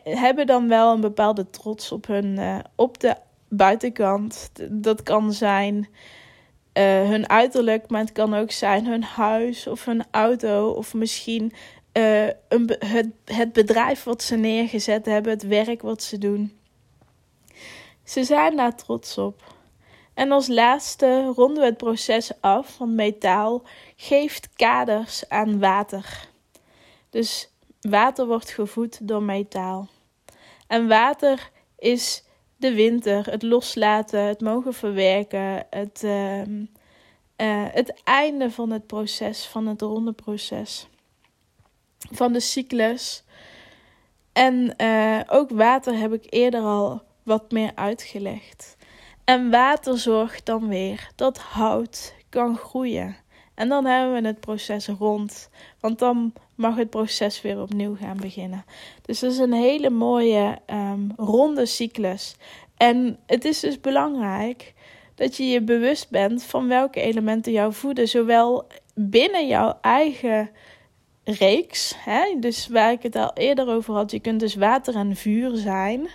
hebben 0.05 0.47
dan 0.47 0.69
wel 0.69 0.93
een 0.93 1.01
bepaalde 1.01 1.51
trots 1.51 1.93
op, 1.93 2.07
hun, 2.07 2.39
uh, 2.39 2.59
op 2.75 3.01
de 3.01 3.15
buitenkant. 3.49 4.51
Dat 4.71 5.03
kan 5.03 5.33
zijn 5.33 5.77
uh, 5.77 6.85
hun 7.09 7.29
uiterlijk, 7.29 7.91
maar 7.91 8.01
het 8.01 8.13
kan 8.13 8.35
ook 8.35 8.51
zijn 8.51 8.87
hun 8.87 9.03
huis 9.03 9.67
of 9.67 9.85
hun 9.85 10.05
auto. 10.11 10.69
Of 10.69 10.95
misschien 10.95 11.53
uh, 11.93 12.27
een, 12.49 12.77
het, 12.79 13.09
het 13.25 13.53
bedrijf 13.53 14.05
wat 14.05 14.23
ze 14.23 14.37
neergezet 14.37 15.07
hebben, 15.07 15.33
het 15.33 15.47
werk 15.47 15.83
wat 15.83 16.03
ze 16.03 16.19
doen. 16.19 16.59
Ze 18.05 18.25
zijn 18.25 18.57
daar 18.57 18.77
trots 18.77 19.19
op. 19.19 19.55
En 20.17 20.33
als 20.33 20.49
laatste 20.49 21.33
ronden 21.35 21.59
we 21.59 21.65
het 21.65 21.77
proces 21.77 22.31
af, 22.41 22.79
want 22.79 22.93
metaal 22.93 23.63
geeft 23.97 24.49
kaders 24.55 25.29
aan 25.29 25.59
water. 25.59 26.29
Dus 27.11 27.51
water 27.81 28.27
wordt 28.27 28.51
gevoed 28.51 29.09
door 29.09 29.23
metaal. 29.23 29.89
En 30.67 30.89
water 30.89 31.51
is 31.79 32.25
de 32.57 32.75
winter, 32.75 33.31
het 33.31 33.43
loslaten, 33.43 34.21
het 34.21 34.41
mogen 34.41 34.75
verwerken, 34.75 35.67
het, 35.71 36.03
uh, 36.05 36.41
uh, 36.41 36.47
het 37.71 38.01
einde 38.05 38.51
van 38.51 38.71
het 38.71 38.87
proces, 38.87 39.47
van 39.47 39.67
het 39.67 39.81
ronde 39.81 40.13
proces 40.13 40.87
van 42.11 42.33
de 42.33 42.41
cyclus. 42.41 43.25
En 44.33 44.75
uh, 44.77 45.21
ook 45.27 45.51
water 45.51 45.99
heb 45.99 46.13
ik 46.13 46.27
eerder 46.29 46.61
al 46.61 47.03
wat 47.23 47.51
meer 47.51 47.73
uitgelegd. 47.75 48.76
En 49.27 49.51
water 49.51 49.99
zorgt 49.99 50.47
dan 50.47 50.69
weer 50.69 51.11
dat 51.15 51.39
hout 51.39 52.15
kan 52.29 52.57
groeien. 52.57 53.17
En 53.55 53.69
dan 53.69 53.85
hebben 53.85 54.23
we 54.23 54.29
het 54.29 54.41
proces 54.41 54.87
rond. 54.87 55.51
Want 55.81 55.99
dan 55.99 56.33
mag 56.55 56.77
het 56.77 56.91
proces 56.91 57.43
weer 57.43 57.61
opnieuw 57.61 57.97
gaan 57.97 58.17
beginnen. 58.17 58.65
Dus 59.03 59.21
dat 59.21 59.33
is 59.33 59.39
een 59.39 59.53
hele 59.53 59.91
mooie 59.91 60.59
um, 60.67 61.13
ronde 61.17 61.67
cyclus. 61.67 62.37
En 62.77 63.19
het 63.27 63.45
is 63.45 63.61
dus 63.61 63.81
belangrijk 63.81 64.75
dat 65.15 65.37
je 65.37 65.45
je 65.45 65.63
bewust 65.63 66.11
bent 66.11 66.43
van 66.43 66.69
welke 66.69 67.01
elementen 67.01 67.53
jou 67.53 67.73
voeden. 67.73 68.09
Zowel 68.09 68.67
binnen 68.95 69.47
jouw 69.47 69.79
eigen 69.81 70.51
reeks. 71.25 71.95
Hè? 71.99 72.37
Dus 72.41 72.69
waar 72.69 72.93
ik 72.93 73.03
het 73.03 73.17
al 73.17 73.31
eerder 73.35 73.69
over 73.69 73.95
had, 73.95 74.11
je 74.11 74.21
kunt 74.21 74.41
dus 74.41 74.55
water 74.55 74.95
en 74.95 75.17
vuur 75.17 75.57
zijn. 75.57 76.09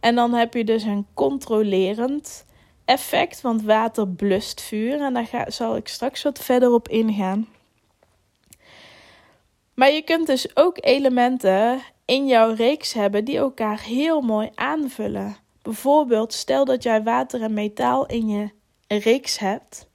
En 0.00 0.14
dan 0.14 0.32
heb 0.32 0.54
je 0.54 0.64
dus 0.64 0.82
een 0.82 1.06
controlerend 1.14 2.46
effect, 2.84 3.40
want 3.40 3.62
water 3.62 4.08
blust 4.08 4.60
vuur. 4.60 5.00
En 5.00 5.14
daar 5.14 5.26
ga, 5.26 5.50
zal 5.50 5.76
ik 5.76 5.88
straks 5.88 6.22
wat 6.22 6.38
verder 6.38 6.72
op 6.72 6.88
ingaan. 6.88 7.48
Maar 9.74 9.90
je 9.90 10.02
kunt 10.02 10.26
dus 10.26 10.56
ook 10.56 10.76
elementen 10.80 11.80
in 12.04 12.26
jouw 12.26 12.54
reeks 12.54 12.92
hebben 12.92 13.24
die 13.24 13.36
elkaar 13.36 13.82
heel 13.82 14.20
mooi 14.20 14.50
aanvullen. 14.54 15.36
Bijvoorbeeld, 15.62 16.32
stel 16.32 16.64
dat 16.64 16.82
jij 16.82 17.02
water 17.02 17.42
en 17.42 17.54
metaal 17.54 18.06
in 18.06 18.28
je 18.28 18.50
reeks 18.86 19.38
hebt. 19.38 19.88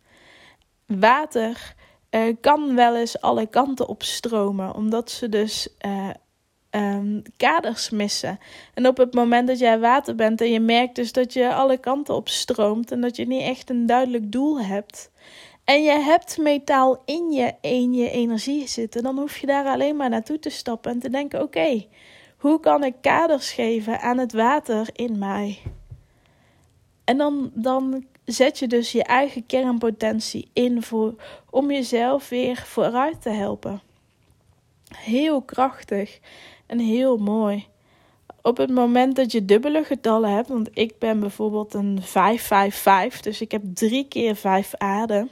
Water 0.85 1.75
uh, 2.11 2.35
kan 2.41 2.75
wel 2.75 2.95
eens 2.95 3.21
alle 3.21 3.47
kanten 3.47 3.87
op 3.87 4.03
stromen, 4.03 4.75
omdat 4.75 5.11
ze 5.11 5.29
dus 5.29 5.67
uh, 5.85 6.09
um, 6.75 7.21
kaders 7.37 7.89
missen. 7.89 8.39
En 8.73 8.87
op 8.87 8.97
het 8.97 9.13
moment 9.13 9.47
dat 9.47 9.59
jij 9.59 9.79
water 9.79 10.15
bent 10.15 10.41
en 10.41 10.51
je 10.51 10.59
merkt 10.59 10.95
dus 10.95 11.11
dat 11.11 11.33
je 11.33 11.53
alle 11.53 11.77
kanten 11.77 12.15
op 12.15 12.29
stroomt 12.29 12.91
en 12.91 13.01
dat 13.01 13.15
je 13.15 13.27
niet 13.27 13.41
echt 13.41 13.69
een 13.69 13.85
duidelijk 13.85 14.31
doel 14.31 14.61
hebt. 14.61 15.09
En 15.63 15.83
je 15.83 15.99
hebt 15.99 16.37
metaal 16.37 17.01
in 17.05 17.31
je, 17.31 17.53
in 17.61 17.93
je 17.93 18.09
energie 18.09 18.67
zitten, 18.67 19.03
dan 19.03 19.17
hoef 19.17 19.37
je 19.37 19.47
daar 19.47 19.65
alleen 19.65 19.95
maar 19.95 20.09
naartoe 20.09 20.39
te 20.39 20.49
stappen 20.49 20.91
en 20.91 20.99
te 20.99 21.09
denken: 21.09 21.41
oké, 21.41 21.85
hoe 22.37 22.59
kan 22.59 22.83
ik 22.83 22.93
kaders 23.01 23.51
geven 23.51 23.99
aan 23.99 24.17
het 24.17 24.33
water 24.33 24.87
in 24.93 25.17
mij? 25.17 25.59
En 27.03 27.17
dan, 27.17 27.51
dan 27.53 28.05
zet 28.25 28.59
je 28.59 28.67
dus 28.67 28.91
je 28.91 29.03
eigen 29.03 29.45
kernpotentie 29.45 30.49
in 30.53 30.83
voor, 30.83 31.13
om 31.49 31.71
jezelf 31.71 32.29
weer 32.29 32.57
vooruit 32.57 33.21
te 33.21 33.29
helpen. 33.29 33.81
Heel 34.97 35.41
krachtig 35.41 36.19
en 36.65 36.79
heel 36.79 37.17
mooi. 37.17 37.67
Op 38.41 38.57
het 38.57 38.69
moment 38.69 39.15
dat 39.15 39.31
je 39.31 39.45
dubbele 39.45 39.83
getallen 39.83 40.29
hebt, 40.29 40.47
want 40.47 40.69
ik 40.73 40.99
ben 40.99 41.19
bijvoorbeeld 41.19 41.73
een 41.73 42.01
555, 42.01 43.21
dus 43.21 43.41
ik 43.41 43.51
heb 43.51 43.61
drie 43.73 44.07
keer 44.07 44.35
vijf 44.35 44.75
aarde, 44.75 45.27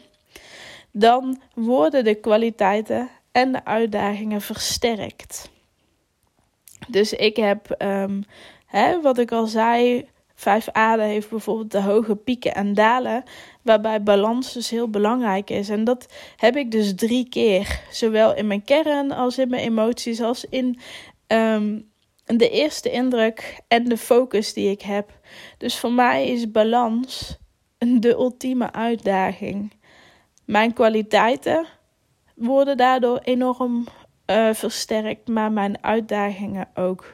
dan 0.92 1.42
worden 1.54 2.04
de 2.04 2.16
kwaliteiten 2.16 3.10
en 3.32 3.52
de 3.52 3.66
uitdagingen 3.66 4.42
versterkt. 4.42 5.52
Dus 6.88 7.14
ik 7.14 7.36
heb, 7.36 7.76
um, 7.78 8.24
hè, 8.66 9.02
wat 9.02 9.18
ik 9.18 9.32
al 9.32 9.46
zei, 9.46 10.06
Vijf 10.44 10.70
aarde 10.72 11.04
heeft 11.04 11.30
bijvoorbeeld 11.30 11.72
de 11.72 11.82
hoge 11.82 12.16
pieken 12.16 12.56
en 12.56 12.74
dalen, 12.74 13.24
waarbij 13.62 14.04
balans 14.04 14.54
dus 14.54 14.70
heel 14.70 14.90
belangrijk 14.90 15.50
is. 15.50 15.70
En 15.70 15.84
dat 15.84 16.14
heb 16.38 16.56
ik 16.56 16.72
dus 16.72 16.96
drie 16.96 17.30
keer, 17.30 17.82
zowel 17.92 18.36
in 18.36 18.48
mijn 18.48 18.64
kern 18.64 19.12
als 19.12 19.38
in 19.38 19.50
mijn 19.50 19.64
emoties, 19.64 20.22
als 20.22 20.46
in 20.50 20.80
um, 21.28 21.92
de 22.26 22.50
eerste 22.50 22.92
indruk 22.92 23.62
en 23.68 23.84
de 23.84 23.98
focus 23.98 24.54
die 24.54 24.70
ik 24.70 24.82
heb. 24.82 25.20
Dus 25.58 25.80
voor 25.80 25.92
mij 25.92 26.28
is 26.28 26.52
balans 26.52 27.38
de 27.78 28.10
ultieme 28.10 28.72
uitdaging. 28.72 29.74
Mijn 30.46 30.74
kwaliteiten 30.74 31.66
worden 32.36 32.78
daardoor 32.78 33.18
enorm 33.18 33.88
uh, 34.28 34.54
versterkt, 34.54 35.28
maar 35.28 35.52
mijn 35.52 35.84
uitdagingen 35.84 36.68
ook. 36.74 37.14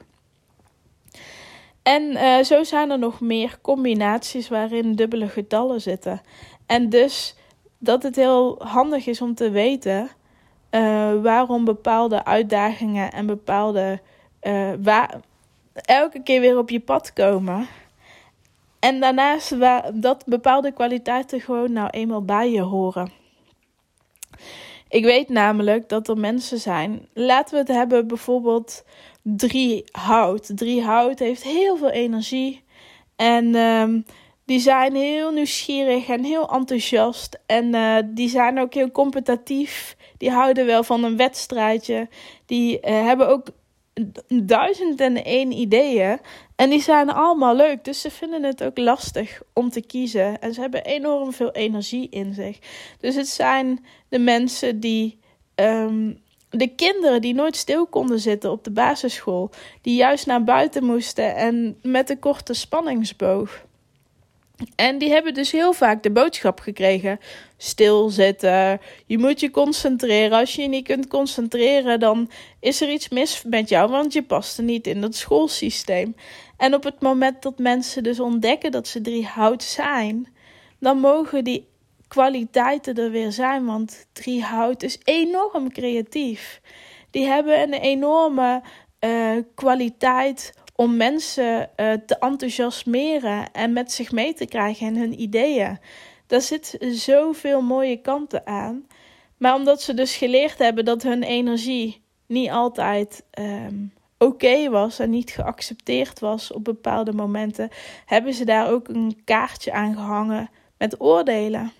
En 1.84 2.04
uh, 2.04 2.43
zo 2.43 2.63
zijn 2.63 2.89
er 2.89 3.00
nog 3.00 3.19
meer 3.19 3.58
combinaties 3.62 4.48
waarin 4.48 4.95
dubbele 4.95 5.28
getallen 5.28 5.82
zitten. 5.82 6.22
En 6.65 6.89
dus 6.89 7.36
dat 7.78 8.04
het 8.04 8.15
heel 8.15 8.56
handig 8.63 9.08
is 9.08 9.22
om 9.22 9.36
te 9.36 9.50
weten 9.50 10.10
uh, 10.71 11.21
waarom 11.21 11.65
bepaalde 11.65 12.25
uitdagingen 12.25 13.12
en 13.12 13.25
bepaalde 13.25 13.99
uh, 14.43 14.71
waar, 14.84 15.19
elke 15.73 16.23
keer 16.23 16.41
weer 16.41 16.58
op 16.58 16.69
je 16.69 16.79
pad 16.79 17.13
komen. 17.13 17.67
En 18.79 18.99
daarnaast 18.99 19.55
dat 19.93 20.23
bepaalde 20.25 20.71
kwaliteiten 20.71 21.41
gewoon 21.41 21.71
nou 21.71 21.89
eenmaal 21.89 22.23
bij 22.25 22.51
je 22.51 22.62
horen. 22.62 23.12
Ik 24.89 25.03
weet 25.03 25.29
namelijk 25.29 25.89
dat 25.89 26.08
er 26.08 26.17
mensen 26.17 26.60
zijn. 26.60 27.08
Laten 27.13 27.53
we 27.53 27.60
het 27.60 27.77
hebben 27.77 28.08
bijvoorbeeld 28.08 28.84
drie 29.21 29.84
hout. 29.91 30.51
Drie 30.55 30.84
hout 30.84 31.19
heeft 31.19 31.43
heel 31.43 31.77
veel 31.77 31.89
energie. 31.89 32.63
En 33.15 33.55
um, 33.55 34.05
die 34.45 34.60
zijn 34.60 34.95
heel 34.95 35.32
nieuwsgierig 35.32 36.08
en 36.08 36.23
heel 36.23 36.51
enthousiast. 36.51 37.39
En 37.45 37.75
uh, 37.75 37.95
die 38.05 38.29
zijn 38.29 38.60
ook 38.60 38.73
heel 38.73 38.91
competitief. 38.91 39.95
Die 40.19 40.32
houden 40.32 40.65
wel 40.65 40.84
van 40.84 41.03
een 41.03 41.17
wedstrijdje. 41.17 42.08
Die 42.45 42.75
uh, 42.75 42.82
hebben 43.05 43.27
ook 43.27 43.47
duizend 44.43 45.01
en 45.01 45.23
één 45.23 45.51
ideeën. 45.51 46.19
En 46.55 46.69
die 46.69 46.82
zijn 46.82 47.10
allemaal 47.10 47.55
leuk. 47.55 47.84
Dus 47.84 48.01
ze 48.01 48.12
vinden 48.12 48.43
het 48.43 48.63
ook 48.63 48.77
lastig 48.77 49.41
om 49.53 49.69
te 49.69 49.82
kiezen. 49.82 50.41
En 50.41 50.53
ze 50.53 50.62
hebben 50.62 50.84
enorm 50.84 51.34
veel 51.34 51.51
energie 51.51 52.10
in 52.10 52.34
zich. 52.34 52.60
Dus 52.99 53.15
het 53.15 53.27
zijn 53.27 53.86
de 54.10 54.19
mensen 54.19 54.79
die. 54.79 55.19
Um, 55.55 56.21
de 56.49 56.67
kinderen 56.67 57.21
die 57.21 57.34
nooit 57.34 57.55
stil 57.55 57.88
konden 57.88 58.19
zitten 58.19 58.51
op 58.51 58.63
de 58.63 58.71
basisschool. 58.71 59.49
Die 59.82 59.95
juist 59.95 60.25
naar 60.25 60.43
buiten 60.43 60.84
moesten 60.84 61.36
en 61.36 61.77
met 61.82 62.10
een 62.10 62.19
korte 62.19 62.53
spanningsboog. 62.53 63.65
En 64.75 64.97
die 64.97 65.10
hebben 65.10 65.34
dus 65.34 65.51
heel 65.51 65.73
vaak 65.73 66.03
de 66.03 66.12
boodschap 66.12 66.60
gekregen: 66.60 67.19
stilzitten. 67.62 68.80
Je 69.06 69.17
moet 69.17 69.39
je 69.39 69.52
concentreren. 69.52 70.39
Als 70.39 70.56
je 70.56 70.62
je 70.62 70.67
niet 70.67 70.88
kunt 70.88 71.08
concentreren, 71.08 72.00
dan 72.00 72.30
is 72.60 72.82
er 72.82 72.91
iets 72.91 73.10
mis 73.10 73.43
met 73.43 73.69
jou, 73.69 73.89
want 73.89 74.13
je 74.13 74.24
past 74.24 74.58
er 74.58 74.63
niet 74.63 74.88
in 74.88 75.02
dat 75.02 75.15
schoolsysteem. 75.15 76.15
En 76.58 76.74
op 76.74 76.84
het 76.84 77.02
moment 77.02 77.41
dat 77.41 77.58
mensen 77.58 78.04
dus 78.04 78.19
ontdekken 78.19 78.72
dat 78.72 78.88
ze 78.88 79.02
drie 79.02 79.26
hout 79.26 79.63
zijn, 79.63 80.34
dan 80.80 80.98
mogen 81.00 81.43
die 81.43 81.67
kwaliteiten 82.08 82.95
er 82.95 83.12
weer 83.12 83.32
zijn, 83.32 83.65
want 83.65 84.08
drie 84.13 84.43
hout 84.43 84.84
is 84.84 85.00
enorm 85.04 85.72
creatief. 85.72 86.62
Die 87.12 87.26
hebben 87.26 87.62
een 87.62 87.74
enorme 87.74 88.62
uh, 89.00 89.32
kwaliteit 89.56 90.54
om 90.76 90.98
mensen 90.98 91.69
uh, 91.78 91.93
te 92.06 92.17
enthousiasmeren 92.19 93.52
en 93.52 93.74
met 93.74 93.91
zich 93.91 94.12
mee 94.12 94.34
te 94.34 94.45
krijgen 94.45 94.88
in 94.88 94.95
hun 94.95 95.22
ideeën. 95.22 95.80
Daar 96.30 96.42
zit 96.42 96.78
zoveel 96.92 97.62
mooie 97.62 98.02
kanten 98.02 98.48
aan. 98.48 98.88
Maar 99.38 99.56
omdat 99.56 99.82
ze 99.82 99.94
dus 99.94 100.15
geleerd 100.15 100.58
hebben 100.58 100.86
dat 100.86 101.04
hun 101.04 101.24
energie 101.24 102.02
niet 102.26 102.50
altijd 102.50 103.26
um, 103.39 103.94
oké 104.18 104.70
was 104.70 105.00
en 105.00 105.10
niet 105.10 105.32
geaccepteerd 105.32 106.20
was 106.20 106.52
op 106.52 106.63
bepaalde 106.63 107.13
momenten, 107.13 107.70
hebben 108.06 108.34
ze 108.34 108.46
daar 108.46 108.70
ook 108.70 108.88
een 108.88 109.22
kaartje 109.24 109.72
aan 109.72 109.94
gehangen 109.94 110.50
met 110.78 111.02
oordelen. 111.02 111.72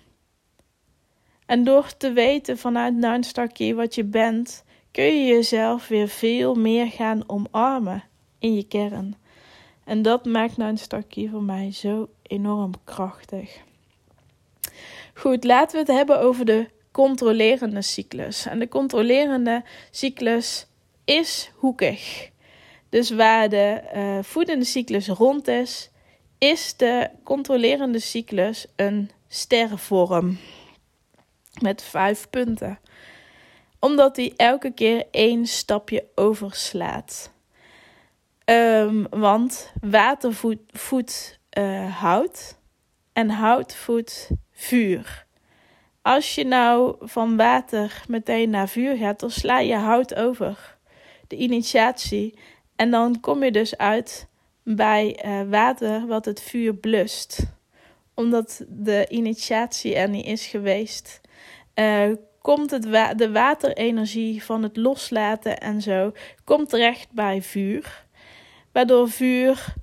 En 1.46 1.64
door 1.64 1.96
te 1.96 2.12
weten 2.12 2.58
vanuit 2.58 2.94
Nine 2.94 3.74
wat 3.74 3.94
je 3.94 4.04
bent, 4.04 4.64
kun 4.90 5.04
je 5.04 5.34
jezelf 5.34 5.88
weer 5.88 6.08
veel 6.08 6.54
meer 6.54 6.86
gaan 6.86 7.22
omarmen 7.26 8.04
in 8.38 8.54
je 8.54 8.64
kern. 8.64 9.14
En 9.84 10.02
dat 10.02 10.24
maakt 10.24 10.56
nou 10.56 10.70
een 10.70 10.78
stukje 10.78 11.28
voor 11.28 11.42
mij 11.42 11.72
zo 11.72 12.08
enorm 12.22 12.72
krachtig. 12.84 13.68
Goed, 15.20 15.44
laten 15.44 15.72
we 15.72 15.78
het 15.78 15.96
hebben 15.96 16.20
over 16.20 16.44
de 16.44 16.68
controlerende 16.90 17.82
cyclus. 17.82 18.46
En 18.46 18.58
de 18.58 18.68
controlerende 18.68 19.64
cyclus 19.90 20.66
is 21.04 21.50
hoekig. 21.54 22.30
Dus 22.88 23.10
waar 23.10 23.48
de 23.48 23.82
uh, 23.94 24.18
voedende 24.22 24.64
cyclus 24.64 25.08
rond 25.08 25.48
is, 25.48 25.90
is 26.38 26.76
de 26.76 27.10
controlerende 27.24 27.98
cyclus 27.98 28.66
een 28.76 29.10
stervorm 29.28 30.38
met 31.60 31.82
vijf 31.82 32.30
punten. 32.30 32.78
Omdat 33.78 34.16
hij 34.16 34.32
elke 34.36 34.70
keer 34.70 35.06
één 35.10 35.46
stapje 35.46 36.04
overslaat. 36.14 37.32
Um, 38.44 39.06
want 39.10 39.72
water 39.80 40.34
voedt 40.72 41.38
uh, 41.58 41.96
hout 42.00 42.58
en 43.12 43.30
hout 43.30 43.74
voedt 43.74 44.30
vuur. 44.60 45.26
Als 46.02 46.34
je 46.34 46.44
nou 46.44 46.96
van 47.00 47.36
water 47.36 48.02
meteen 48.08 48.50
naar 48.50 48.68
vuur 48.68 48.96
gaat, 48.96 49.20
dan 49.20 49.30
sla 49.30 49.58
je 49.58 49.74
hout 49.74 50.14
over. 50.14 50.76
De 51.26 51.36
initiatie. 51.36 52.38
En 52.76 52.90
dan 52.90 53.20
kom 53.20 53.44
je 53.44 53.50
dus 53.50 53.76
uit 53.76 54.28
bij 54.64 55.24
uh, 55.24 55.40
water 55.50 56.06
wat 56.06 56.24
het 56.24 56.42
vuur 56.42 56.74
blust. 56.74 57.46
Omdat 58.14 58.64
de 58.68 59.06
initiatie 59.08 59.94
er 59.94 60.08
niet 60.08 60.26
is 60.26 60.46
geweest. 60.46 61.20
Uh, 61.74 62.12
komt 62.40 62.70
het 62.70 62.82
de 63.18 63.30
waterenergie 63.32 64.44
van 64.44 64.62
het 64.62 64.76
loslaten 64.76 65.60
en 65.60 65.82
zo 65.82 66.12
komt 66.44 66.68
terecht 66.68 67.12
bij 67.12 67.42
vuur 67.42 68.08
waardoor 68.72 69.10
vuur 69.10 69.74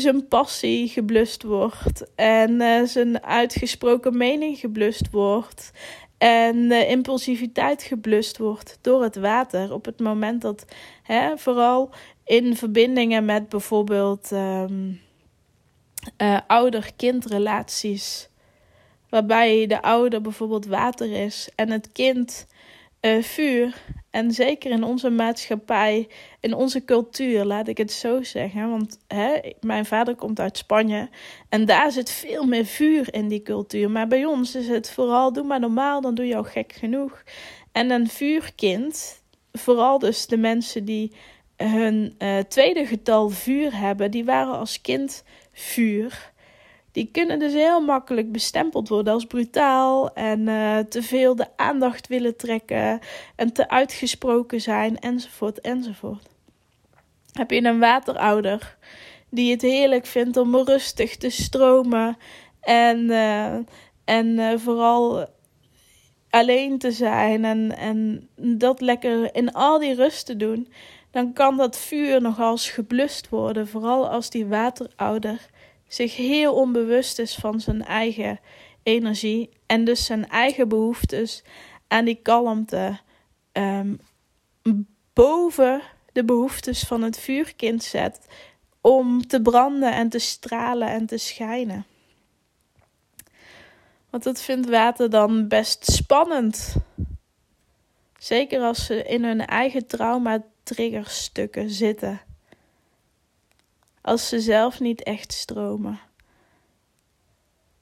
zijn 0.00 0.28
passie 0.28 0.88
geblust 0.88 1.42
wordt 1.42 2.14
en 2.14 2.50
uh, 2.60 2.82
zijn 2.82 3.22
uitgesproken 3.22 4.16
mening 4.16 4.58
geblust 4.58 5.10
wordt 5.10 5.72
en 6.18 6.68
de 6.68 6.86
impulsiviteit 6.86 7.82
geblust 7.82 8.38
wordt 8.38 8.78
door 8.80 9.02
het 9.02 9.16
water 9.16 9.72
op 9.72 9.84
het 9.84 10.00
moment 10.00 10.42
dat, 10.42 10.64
hè, 11.02 11.38
vooral 11.38 11.90
in 12.24 12.56
verbindingen 12.56 13.24
met 13.24 13.48
bijvoorbeeld 13.48 14.30
um, 14.30 15.00
uh, 16.18 16.38
ouder-kindrelaties, 16.46 18.28
waarbij 19.08 19.66
de 19.66 19.82
ouder 19.82 20.20
bijvoorbeeld 20.20 20.66
water 20.66 21.12
is 21.12 21.48
en 21.54 21.70
het 21.70 21.92
kind 21.92 22.46
uh, 23.00 23.22
vuur. 23.22 23.82
En 24.14 24.32
zeker 24.32 24.70
in 24.70 24.84
onze 24.84 25.10
maatschappij, 25.10 26.08
in 26.40 26.54
onze 26.54 26.84
cultuur, 26.84 27.44
laat 27.44 27.68
ik 27.68 27.78
het 27.78 27.92
zo 27.92 28.22
zeggen. 28.22 28.70
Want 28.70 28.98
hè, 29.06 29.40
mijn 29.60 29.86
vader 29.86 30.14
komt 30.14 30.40
uit 30.40 30.56
Spanje 30.56 31.08
en 31.48 31.64
daar 31.64 31.92
zit 31.92 32.10
veel 32.10 32.44
meer 32.44 32.64
vuur 32.64 33.14
in 33.14 33.28
die 33.28 33.42
cultuur. 33.42 33.90
Maar 33.90 34.06
bij 34.06 34.24
ons 34.24 34.54
is 34.54 34.68
het 34.68 34.90
vooral, 34.90 35.32
doe 35.32 35.44
maar 35.44 35.60
normaal, 35.60 36.00
dan 36.00 36.14
doe 36.14 36.26
je 36.26 36.36
al 36.36 36.44
gek 36.44 36.72
genoeg. 36.72 37.22
En 37.72 37.90
een 37.90 38.08
vuurkind, 38.08 39.22
vooral 39.52 39.98
dus 39.98 40.26
de 40.26 40.36
mensen 40.36 40.84
die 40.84 41.12
hun 41.56 42.14
uh, 42.18 42.38
tweede 42.38 42.86
getal 42.86 43.28
vuur 43.28 43.78
hebben, 43.78 44.10
die 44.10 44.24
waren 44.24 44.58
als 44.58 44.80
kind 44.80 45.24
vuur 45.52 46.32
die 46.94 47.08
kunnen 47.12 47.38
dus 47.38 47.52
heel 47.52 47.80
makkelijk 47.80 48.32
bestempeld 48.32 48.88
worden 48.88 49.12
als 49.12 49.24
brutaal 49.24 50.12
en 50.12 50.40
uh, 50.40 50.78
te 50.78 51.02
veel 51.02 51.36
de 51.36 51.46
aandacht 51.56 52.06
willen 52.06 52.36
trekken 52.36 53.00
en 53.36 53.52
te 53.52 53.68
uitgesproken 53.68 54.60
zijn, 54.60 54.98
enzovoort, 54.98 55.60
enzovoort. 55.60 56.28
Heb 57.32 57.50
je 57.50 57.64
een 57.64 57.78
waterouder 57.78 58.76
die 59.28 59.50
het 59.50 59.62
heerlijk 59.62 60.06
vindt 60.06 60.36
om 60.36 60.56
rustig 60.56 61.16
te 61.16 61.30
stromen 61.30 62.16
en, 62.60 62.98
uh, 62.98 63.54
en 64.04 64.26
uh, 64.26 64.52
vooral 64.56 65.26
alleen 66.30 66.78
te 66.78 66.92
zijn 66.92 67.44
en, 67.44 67.76
en 67.76 68.28
dat 68.36 68.80
lekker 68.80 69.34
in 69.34 69.52
al 69.52 69.78
die 69.78 69.94
rust 69.94 70.26
te 70.26 70.36
doen, 70.36 70.68
dan 71.10 71.32
kan 71.32 71.56
dat 71.56 71.78
vuur 71.78 72.20
nogal 72.20 72.56
geblust 72.56 73.28
worden, 73.28 73.68
vooral 73.68 74.08
als 74.08 74.30
die 74.30 74.46
waterouder 74.46 75.52
zich 75.88 76.16
heel 76.16 76.54
onbewust 76.54 77.18
is 77.18 77.34
van 77.34 77.60
zijn 77.60 77.84
eigen 77.84 78.40
energie 78.82 79.50
en 79.66 79.84
dus 79.84 80.04
zijn 80.04 80.28
eigen 80.28 80.68
behoeftes 80.68 81.42
aan 81.88 82.04
die 82.04 82.18
kalmte 82.22 82.98
um, 83.52 84.00
boven 85.12 85.82
de 86.12 86.24
behoeftes 86.24 86.82
van 86.82 87.02
het 87.02 87.18
vuurkind 87.18 87.82
zet 87.82 88.26
om 88.80 89.26
te 89.26 89.42
branden 89.42 89.92
en 89.92 90.08
te 90.08 90.18
stralen 90.18 90.88
en 90.88 91.06
te 91.06 91.18
schijnen. 91.18 91.86
Want 94.10 94.22
dat 94.22 94.40
vindt 94.40 94.68
water 94.68 95.10
dan 95.10 95.48
best 95.48 95.92
spannend. 95.92 96.74
Zeker 98.18 98.60
als 98.60 98.84
ze 98.84 99.02
in 99.02 99.24
hun 99.24 99.46
eigen 99.46 99.86
trauma-triggerstukken 99.86 101.70
zitten 101.70 102.20
als 104.04 104.28
ze 104.28 104.40
zelf 104.40 104.80
niet 104.80 105.02
echt 105.02 105.32
stromen. 105.32 106.00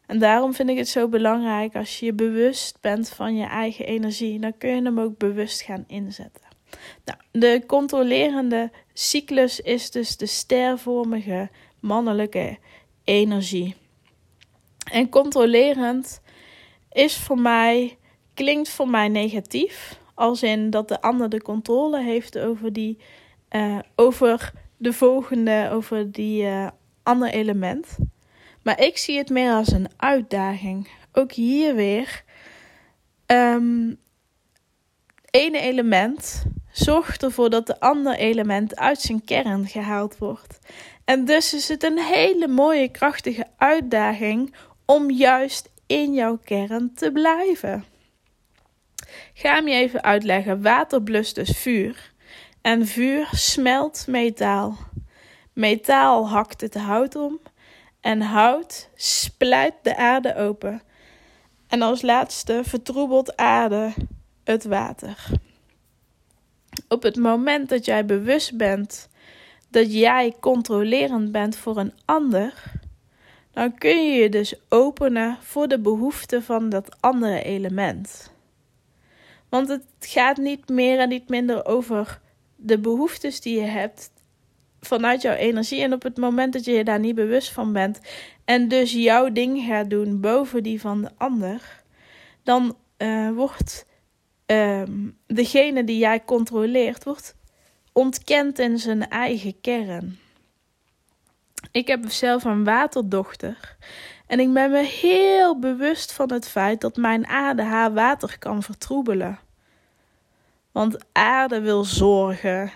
En 0.06 0.18
daarom 0.18 0.54
vind 0.54 0.68
ik 0.68 0.76
het 0.76 0.88
zo 0.88 1.08
belangrijk 1.08 1.76
als 1.76 1.98
je 1.98 2.06
je 2.06 2.12
bewust 2.12 2.78
bent 2.80 3.08
van 3.08 3.37
je 3.37 3.44
eigen 3.44 3.87
energie, 3.87 4.38
dan 4.38 4.58
kun 4.58 4.70
je 4.70 4.82
hem 4.82 5.00
ook 5.00 5.18
bewust 5.18 5.62
gaan 5.62 5.85
inzetten. 5.87 6.42
Nou, 7.04 7.18
de 7.30 7.62
controlerende 7.66 8.70
cyclus 8.92 9.61
is 9.61 9.90
dus 9.90 10.16
de 10.16 10.26
stervormige 10.26 11.50
mannelijke 11.80 12.58
energie. 13.04 13.74
En 14.92 15.08
controlerend 15.08 16.20
is 16.92 17.16
voor 17.16 17.38
mij, 17.38 17.98
klinkt 18.35 18.68
voor 18.68 18.88
mij 18.88 19.08
negatief. 19.08 19.98
Als 20.14 20.42
in 20.42 20.70
dat 20.70 20.88
de 20.88 21.00
ander 21.00 21.28
de 21.28 21.42
controle 21.42 22.02
heeft 22.02 22.38
over, 22.38 22.72
die, 22.72 22.98
uh, 23.50 23.78
over 23.96 24.52
de 24.82 24.92
volgende, 24.92 25.68
over 25.72 26.12
die 26.12 26.42
uh, 26.42 26.68
ander 27.02 27.28
element. 27.28 27.96
Maar 28.62 28.80
ik 28.80 28.98
zie 28.98 29.18
het 29.18 29.28
meer 29.28 29.52
als 29.52 29.72
een 29.72 29.88
uitdaging. 29.96 30.88
Ook 31.12 31.32
hier 31.32 31.74
weer. 31.74 32.24
Um, 33.26 33.96
ene 35.30 35.60
element 35.60 36.44
zorgt 36.72 37.22
ervoor 37.22 37.50
dat 37.50 37.66
de 37.66 37.80
ander 37.80 38.14
element 38.14 38.76
uit 38.76 39.00
zijn 39.00 39.24
kern 39.24 39.66
gehaald 39.66 40.18
wordt. 40.18 40.58
En 41.04 41.24
dus 41.24 41.54
is 41.54 41.68
het 41.68 41.82
een 41.82 41.98
hele 41.98 42.48
mooie, 42.48 42.88
krachtige 42.88 43.46
uitdaging 43.56 44.54
om 44.84 45.10
juist 45.10 45.70
in 45.86 46.12
jouw 46.12 46.38
kern 46.44 46.94
te 46.94 47.12
blijven. 47.12 47.84
Ga 49.34 49.60
me 49.60 49.70
even 49.70 50.02
uitleggen. 50.02 50.62
Water 50.62 51.02
blust 51.02 51.34
dus 51.34 51.58
vuur. 51.58 52.12
En 52.62 52.87
vuur 52.87 53.29
smelt 53.33 54.05
metaal. 54.07 54.77
Metaal 55.53 56.29
hakt 56.29 56.61
het 56.61 56.75
hout 56.75 57.16
om. 57.16 57.40
En 58.01 58.20
hout 58.20 58.88
splijt 58.94 59.75
de 59.83 59.96
aarde 59.96 60.37
open. 60.37 60.83
En 61.68 61.83
als 61.83 62.03
laatste 62.03 62.61
vertroebelt 62.64 63.37
aarde 63.37 63.92
het 64.44 64.64
water. 64.64 65.27
Op 66.88 67.03
het 67.03 67.16
moment 67.16 67.68
dat 67.68 67.85
jij 67.85 68.05
bewust 68.05 68.57
bent 68.57 69.09
dat 69.72 69.92
jij 69.92 70.35
controlerend 70.40 71.33
bent 71.33 71.57
voor 71.57 71.77
een 71.77 71.92
ander, 72.05 72.62
dan 73.53 73.79
kun 73.79 74.07
je 74.07 74.22
je 74.22 74.29
dus 74.29 74.55
openen 74.68 75.38
voor 75.40 75.68
de 75.68 75.79
behoeften 75.79 76.42
van 76.42 76.68
dat 76.68 76.96
andere 77.01 77.42
element. 77.42 78.33
Want 79.48 79.68
het 79.68 79.85
gaat 80.01 80.37
niet 80.37 80.68
meer 80.68 80.98
en 80.98 81.09
niet 81.09 81.29
minder 81.29 81.66
over 81.66 82.20
de 82.62 82.79
behoeftes 82.79 83.40
die 83.40 83.61
je 83.61 83.66
hebt 83.66 84.11
vanuit 84.81 85.22
jouw 85.22 85.35
energie. 85.35 85.83
En 85.83 85.92
op 85.92 86.03
het 86.03 86.16
moment 86.16 86.53
dat 86.53 86.64
je 86.64 86.72
je 86.72 86.85
daar 86.85 87.01
niet 87.01 87.14
bewust 87.14 87.53
van 87.53 87.72
bent 87.72 88.01
en 88.44 88.68
dus 88.68 88.92
jouw 88.92 89.33
ding 89.33 89.64
gaat 89.66 89.90
doen 89.90 90.20
boven 90.20 90.62
die 90.62 90.81
van 90.81 91.03
de 91.03 91.11
ander, 91.16 91.83
dan 92.42 92.77
uh, 92.98 93.31
wordt 93.31 93.87
uh, 94.46 94.83
degene 95.27 95.85
die 95.85 95.98
jij 95.98 96.25
controleert, 96.25 97.05
wordt 97.05 97.37
ontkend 97.92 98.59
in 98.59 98.79
zijn 98.79 99.09
eigen 99.09 99.61
kern. 99.61 100.18
Ik 101.70 101.87
heb 101.87 102.11
zelf 102.11 102.44
een 102.44 102.64
waterdochter. 102.64 103.77
En 104.27 104.40
ik 104.40 104.53
ben 104.53 104.70
me 104.70 104.85
heel 104.85 105.59
bewust 105.59 106.12
van 106.12 106.33
het 106.33 106.48
feit 106.48 106.81
dat 106.81 106.96
mijn 106.96 107.27
aarde 107.27 107.62
haar 107.62 107.92
water 107.92 108.38
kan 108.38 108.62
vertroebelen. 108.62 109.38
Want 110.72 110.96
aarde 111.12 111.61
wil 111.61 111.85
zorgen. 111.85 112.72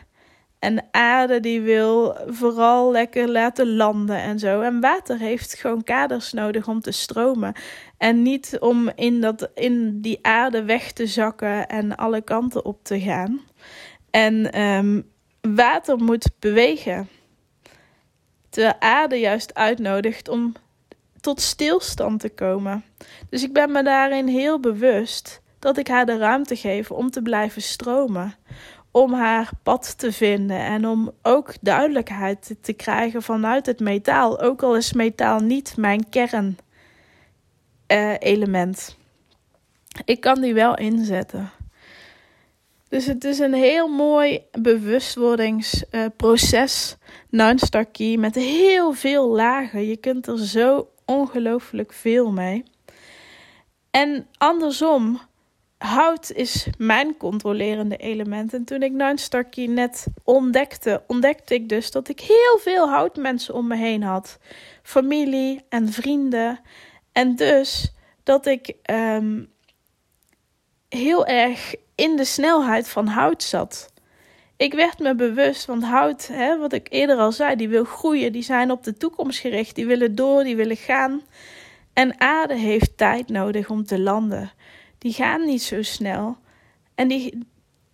En 0.59 0.85
aarde 0.90 1.40
die 1.40 1.61
wil 1.61 2.16
vooral 2.26 2.90
lekker 2.90 3.28
laten 3.28 3.76
landen 3.76 4.16
en 4.16 4.38
zo. 4.38 4.61
En 4.61 4.80
water 4.80 5.18
heeft 5.18 5.54
gewoon 5.54 5.82
kaders 5.82 6.32
nodig 6.32 6.68
om 6.68 6.80
te 6.80 6.90
stromen. 6.90 7.52
En 7.98 8.22
niet 8.22 8.56
om 8.61 8.90
in, 8.94 9.20
dat, 9.20 9.50
in 9.54 10.00
die 10.00 10.18
aarde 10.22 10.64
weg 10.64 10.92
te 10.92 11.06
zakken 11.06 11.68
en 11.68 11.96
alle 11.96 12.22
kanten 12.22 12.64
op 12.64 12.85
te 12.85 13.00
gaan. 13.00 13.40
En 14.11 14.61
um, 14.61 15.11
water 15.40 15.98
moet 15.98 16.30
bewegen. 16.38 17.09
Terwijl 18.48 18.74
aarde 18.78 19.16
juist 19.16 19.54
uitnodigt 19.54 20.28
om 20.28 20.54
tot 21.20 21.40
stilstand 21.40 22.20
te 22.20 22.28
komen. 22.28 22.85
Dus 23.30 23.42
ik 23.42 23.52
ben 23.52 23.72
me 23.72 23.82
daarin 23.82 24.26
heel 24.26 24.61
bewust 24.61 25.40
dat 25.58 25.78
ik 25.78 25.88
haar 25.88 26.06
de 26.06 26.16
ruimte 26.16 26.56
geef 26.56 26.90
om 26.90 27.10
te 27.10 27.22
blijven 27.22 27.62
stromen. 27.62 28.34
Om 28.90 29.12
haar 29.12 29.50
pad 29.62 29.98
te 29.98 30.12
vinden 30.12 30.58
en 30.58 30.86
om 30.86 31.10
ook 31.22 31.54
duidelijkheid 31.60 32.56
te 32.60 32.72
krijgen 32.72 33.22
vanuit 33.22 33.66
het 33.66 33.80
metaal. 33.80 34.40
Ook 34.40 34.62
al 34.62 34.76
is 34.76 34.92
metaal 34.92 35.40
niet 35.40 35.76
mijn 35.76 36.08
kernelement. 36.08 36.58
Uh, 37.88 38.14
ik 40.04 40.20
kan 40.20 40.40
die 40.40 40.54
wel 40.54 40.76
inzetten. 40.76 41.50
Dus 42.88 43.06
het 43.06 43.24
is 43.24 43.38
een 43.38 43.54
heel 43.54 43.88
mooi 43.88 44.40
bewustwordingsproces, 44.60 46.96
uh, 47.30 48.18
met 48.18 48.34
heel 48.34 48.92
veel 48.92 49.28
lagen. 49.28 49.86
Je 49.86 49.96
kunt 49.96 50.26
er 50.26 50.38
zo 50.38 50.88
ongelooflijk 51.04 51.92
veel 51.92 52.32
mee. 52.32 52.64
En 53.90 54.26
andersom, 54.38 55.20
hout 55.87 56.33
is 56.33 56.66
mijn 56.79 57.16
controlerende 57.16 57.96
element. 57.96 58.55
En 58.55 58.64
toen 58.64 58.83
ik 58.83 58.92
Nine 58.92 59.44
Key 59.51 59.66
net 59.66 60.07
ontdekte, 60.25 61.03
ontdekte 61.07 61.55
ik 61.55 61.68
dus 61.68 61.90
dat 61.90 62.09
ik 62.09 62.20
heel 62.20 62.59
veel 62.59 62.88
houtmensen 62.88 63.55
om 63.55 63.66
me 63.66 63.77
heen 63.77 64.03
had. 64.03 64.38
Familie 64.83 65.64
en 65.68 65.92
vrienden. 65.92 66.61
En 67.12 67.37
dus 67.37 67.92
dat 68.22 68.46
ik 68.46 68.75
um, 68.90 69.49
heel 70.88 71.27
erg 71.27 71.75
in 71.94 72.16
de 72.16 72.25
snelheid 72.25 72.88
van 72.88 73.07
hout 73.07 73.42
zat. 73.42 73.92
Ik 74.57 74.75
werd 74.75 74.99
me 74.99 75.14
bewust, 75.14 75.66
want 75.66 75.85
hout, 75.85 76.27
hè, 76.27 76.59
wat 76.59 76.72
ik 76.72 76.87
eerder 76.90 77.16
al 77.16 77.33
zei, 77.33 77.57
die 77.57 77.68
wil 77.68 77.85
groeien, 77.85 78.33
die 78.33 78.42
zijn 78.42 78.70
op 78.70 78.85
de 78.85 78.96
toekomst 78.96 79.38
gericht, 79.38 79.75
die 79.75 79.87
willen 79.87 80.14
door, 80.14 80.44
die 80.44 80.57
willen 80.57 80.77
gaan. 80.77 81.22
En 81.92 82.20
aarde 82.20 82.55
heeft 82.55 82.96
tijd 82.96 83.29
nodig 83.29 83.70
om 83.70 83.85
te 83.85 83.99
landen. 84.01 84.51
Die 84.98 85.12
gaan 85.12 85.44
niet 85.44 85.62
zo 85.62 85.82
snel. 85.82 86.37
En 86.94 87.09
die, 87.09 87.38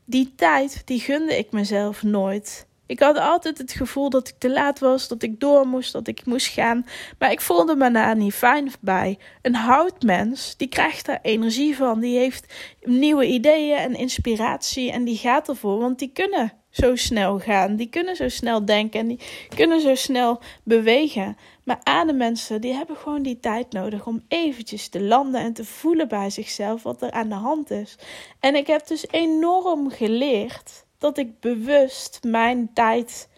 die 0.05 0.33
tijd, 0.35 0.83
die 0.85 1.01
gunde 1.01 1.38
ik 1.38 1.53
mezelf 1.53 2.03
nooit. 2.03 2.67
Ik 2.87 3.01
had 3.01 3.17
altijd 3.17 3.59
het 3.59 3.73
gevoel 3.73 4.11
dat 4.11 4.29
ik 4.29 4.35
te 4.38 4.51
laat 4.51 4.79
was, 4.79 5.09
dat 5.09 5.23
ik 5.23 5.41
door 5.41 5.67
moest, 5.67 5.93
dat 5.93 6.09
ik 6.09 6.27
moest 6.27 6.47
gaan. 6.47 6.87
Maar 7.19 7.31
ik 7.31 7.41
voelde 7.41 7.77
me 7.77 7.91
daar 7.91 8.17
niet 8.17 8.35
fijn 8.35 8.73
bij. 8.81 9.19
Een 9.43 9.55
houtmens, 9.55 10.57
die 10.57 10.69
krijgt 10.69 11.07
daar 11.07 11.19
energie 11.23 11.77
van. 11.77 12.01
Die 12.01 12.19
heeft 12.19 12.55
nieuwe 12.83 13.27
ideeën 13.27 13.77
en 13.77 13.95
inspiratie 13.95 14.93
en 14.93 15.05
die 15.05 15.17
gaat 15.17 15.49
ervoor. 15.49 15.79
Want 15.79 15.99
die 15.99 16.12
kunnen 16.12 16.53
zo 16.73 16.97
snel 16.97 17.39
gaan. 17.39 17.77
Die 17.77 17.89
kunnen 17.89 18.17
zo 18.17 18.29
snel 18.29 18.65
denken 18.65 19.01
en 19.01 19.09
die 19.09 19.21
kunnen 19.57 19.81
zo 19.81 19.95
snel 19.95 20.41
bewegen. 20.63 21.37
Maar 21.65 21.81
ademmensen, 21.83 22.61
die 22.61 22.75
hebben 22.75 22.97
gewoon 22.97 23.23
die 23.23 23.41
tijd 23.41 23.73
nodig 23.73 24.07
om 24.07 24.23
eventjes 24.29 24.89
te 24.89 25.01
landen 25.01 25.41
en 25.41 25.53
te 25.53 25.65
voelen 25.65 26.09
bij 26.09 26.31
zichzelf 26.31 26.83
wat 26.83 27.03
er 27.03 27.11
aan 27.11 27.29
de 27.29 27.35
hand 27.35 27.71
is. 27.71 27.97
En 28.41 28.55
ik 28.55 28.67
heb 28.67 28.87
dus 28.87 29.09
enorm 29.11 29.91
geleerd 29.91 30.85
dat 30.99 31.19
ik 31.19 31.41
bewust 31.41 32.19
mijn 32.23 32.71
tijd 32.75 33.29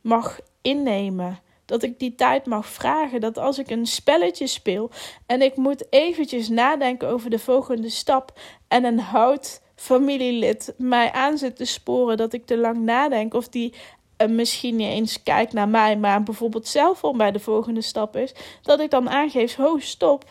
mag 0.00 0.40
innemen. 0.62 1.38
Dat 1.64 1.82
ik 1.82 1.98
die 1.98 2.14
tijd 2.14 2.46
mag 2.46 2.66
vragen. 2.66 3.20
Dat 3.20 3.38
als 3.38 3.58
ik 3.58 3.70
een 3.70 3.86
spelletje 3.86 4.46
speel 4.46 4.90
en 5.26 5.42
ik 5.42 5.56
moet 5.56 5.86
eventjes 5.90 6.48
nadenken 6.48 7.08
over 7.08 7.30
de 7.30 7.38
volgende 7.38 7.90
stap 7.90 8.40
en 8.68 8.84
een 8.84 9.00
hout 9.00 9.60
familielid 9.78 10.74
mij 10.76 11.12
aan 11.12 11.38
zit 11.38 11.56
te 11.56 11.64
sporen 11.64 12.16
dat 12.16 12.32
ik 12.32 12.46
te 12.46 12.58
lang 12.58 12.78
nadenk 12.78 13.34
of 13.34 13.48
die 13.48 13.74
uh, 14.18 14.28
misschien 14.28 14.76
niet 14.76 14.88
eens 14.88 15.22
kijkt 15.22 15.52
naar 15.52 15.68
mij, 15.68 15.96
maar 15.96 16.22
bijvoorbeeld 16.22 16.66
zelf 16.66 17.04
al 17.04 17.16
bij 17.16 17.32
de 17.32 17.38
volgende 17.38 17.80
stap 17.80 18.16
is, 18.16 18.32
dat 18.62 18.80
ik 18.80 18.90
dan 18.90 19.10
aangeef: 19.10 19.54
ho, 19.54 19.78
stop. 19.78 20.24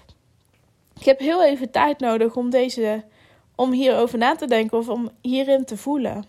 Ik 0.99 1.05
heb 1.05 1.19
heel 1.19 1.43
even 1.43 1.71
tijd 1.71 1.99
nodig 1.99 2.35
om 2.35 2.49
deze, 2.49 3.03
om 3.55 3.71
hierover 3.71 4.17
na 4.17 4.35
te 4.35 4.47
denken 4.47 4.77
of 4.77 4.89
om 4.89 5.09
hierin 5.21 5.65
te 5.65 5.77
voelen. 5.77 6.25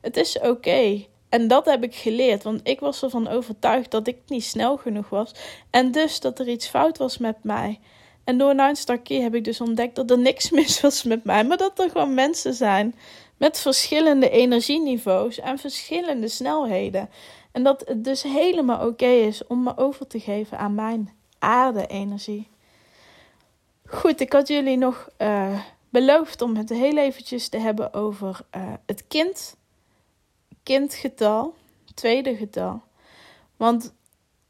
Het 0.00 0.16
is 0.16 0.38
oké. 0.38 1.06
En 1.28 1.48
dat 1.48 1.64
heb 1.64 1.82
ik 1.82 1.94
geleerd, 1.94 2.42
want 2.42 2.60
ik 2.62 2.80
was 2.80 3.02
ervan 3.02 3.28
overtuigd 3.28 3.90
dat 3.90 4.06
ik 4.06 4.16
niet 4.26 4.44
snel 4.44 4.76
genoeg 4.76 5.08
was. 5.08 5.32
En 5.70 5.90
dus 5.90 6.20
dat 6.20 6.38
er 6.38 6.48
iets 6.48 6.68
fout 6.68 6.98
was 6.98 7.18
met 7.18 7.36
mij. 7.42 7.80
En 8.28 8.38
door 8.38 8.54
Nine 8.54 8.74
Star 8.74 8.98
Key 8.98 9.20
heb 9.20 9.34
ik 9.34 9.44
dus 9.44 9.60
ontdekt 9.60 9.96
dat 9.96 10.10
er 10.10 10.18
niks 10.18 10.50
mis 10.60 10.80
was 10.80 11.02
met 11.02 11.24
mij. 11.24 11.44
Maar 11.44 11.56
dat 11.56 11.78
er 11.78 11.90
gewoon 11.90 12.14
mensen 12.14 12.54
zijn 12.54 12.94
met 13.36 13.58
verschillende 13.58 14.30
energieniveaus 14.30 15.38
en 15.38 15.58
verschillende 15.58 16.28
snelheden. 16.28 17.10
En 17.52 17.62
dat 17.62 17.82
het 17.86 18.04
dus 18.04 18.22
helemaal 18.22 18.86
oké 18.86 19.06
is 19.06 19.46
om 19.46 19.62
me 19.62 19.76
over 19.76 20.06
te 20.06 20.20
geven 20.20 20.58
aan 20.58 20.74
mijn 20.74 21.10
aarde-energie. 21.38 22.48
Goed, 23.86 24.20
ik 24.20 24.32
had 24.32 24.48
jullie 24.48 24.76
nog 24.76 25.08
uh, 25.18 25.60
beloofd 25.88 26.42
om 26.42 26.56
het 26.56 26.68
heel 26.68 26.96
eventjes 26.96 27.48
te 27.48 27.58
hebben 27.58 27.94
over 27.94 28.40
uh, 28.56 28.72
het 28.86 29.04
kind 29.06 29.56
kindgetal, 30.62 31.54
tweede 31.94 32.36
getal. 32.36 32.82
Want 33.56 33.92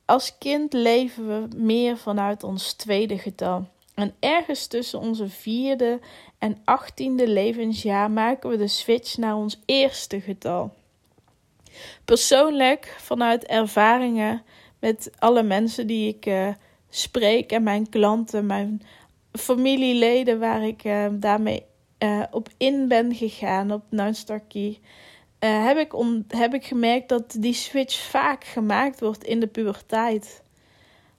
als 0.09 0.38
kind 0.38 0.72
leven 0.72 1.26
we 1.26 1.56
meer 1.56 1.96
vanuit 1.96 2.42
ons 2.42 2.72
tweede 2.72 3.18
getal. 3.18 3.68
En 3.94 4.14
ergens 4.20 4.66
tussen 4.66 4.98
onze 4.98 5.28
vierde 5.28 6.00
en 6.38 6.59
achttiende 6.64 7.28
levensjaar 7.28 8.11
maken 8.11 8.50
we 8.50 8.56
de 8.56 8.68
switch 8.68 9.16
naar 9.16 9.36
ons 9.36 9.61
eerste 9.64 10.20
getal. 10.20 10.74
Persoonlijk, 12.04 12.96
vanuit 12.98 13.44
ervaringen 13.44 14.42
met 14.78 15.11
alle 15.18 15.42
mensen 15.42 15.86
die 15.86 16.09
ik 16.09 16.26
uh, 16.26 16.48
spreek 16.88 17.52
en 17.52 17.62
mijn 17.62 17.88
klanten, 17.88 18.46
mijn 18.46 18.82
familieleden 19.32 20.38
waar 20.38 20.66
ik 20.66 20.84
uh, 20.84 21.06
daarmee 21.12 21.62
uh, 21.98 22.22
op 22.30 22.48
in 22.56 22.88
ben 22.88 23.14
gegaan 23.14 23.72
op 23.72 23.82
Nine 23.88 24.40
Key, 24.48 24.78
heb, 25.47 25.76
ik 25.76 25.95
om, 25.95 26.24
heb 26.28 26.55
ik 26.55 26.64
gemerkt 26.64 27.09
dat 27.09 27.36
die 27.39 27.55
switch 27.55 28.11
vaak 28.11 28.45
gemaakt 28.45 29.01
wordt 29.01 29.24
in 29.24 29.41
de 29.41 29.47
puberteit. 29.47 30.43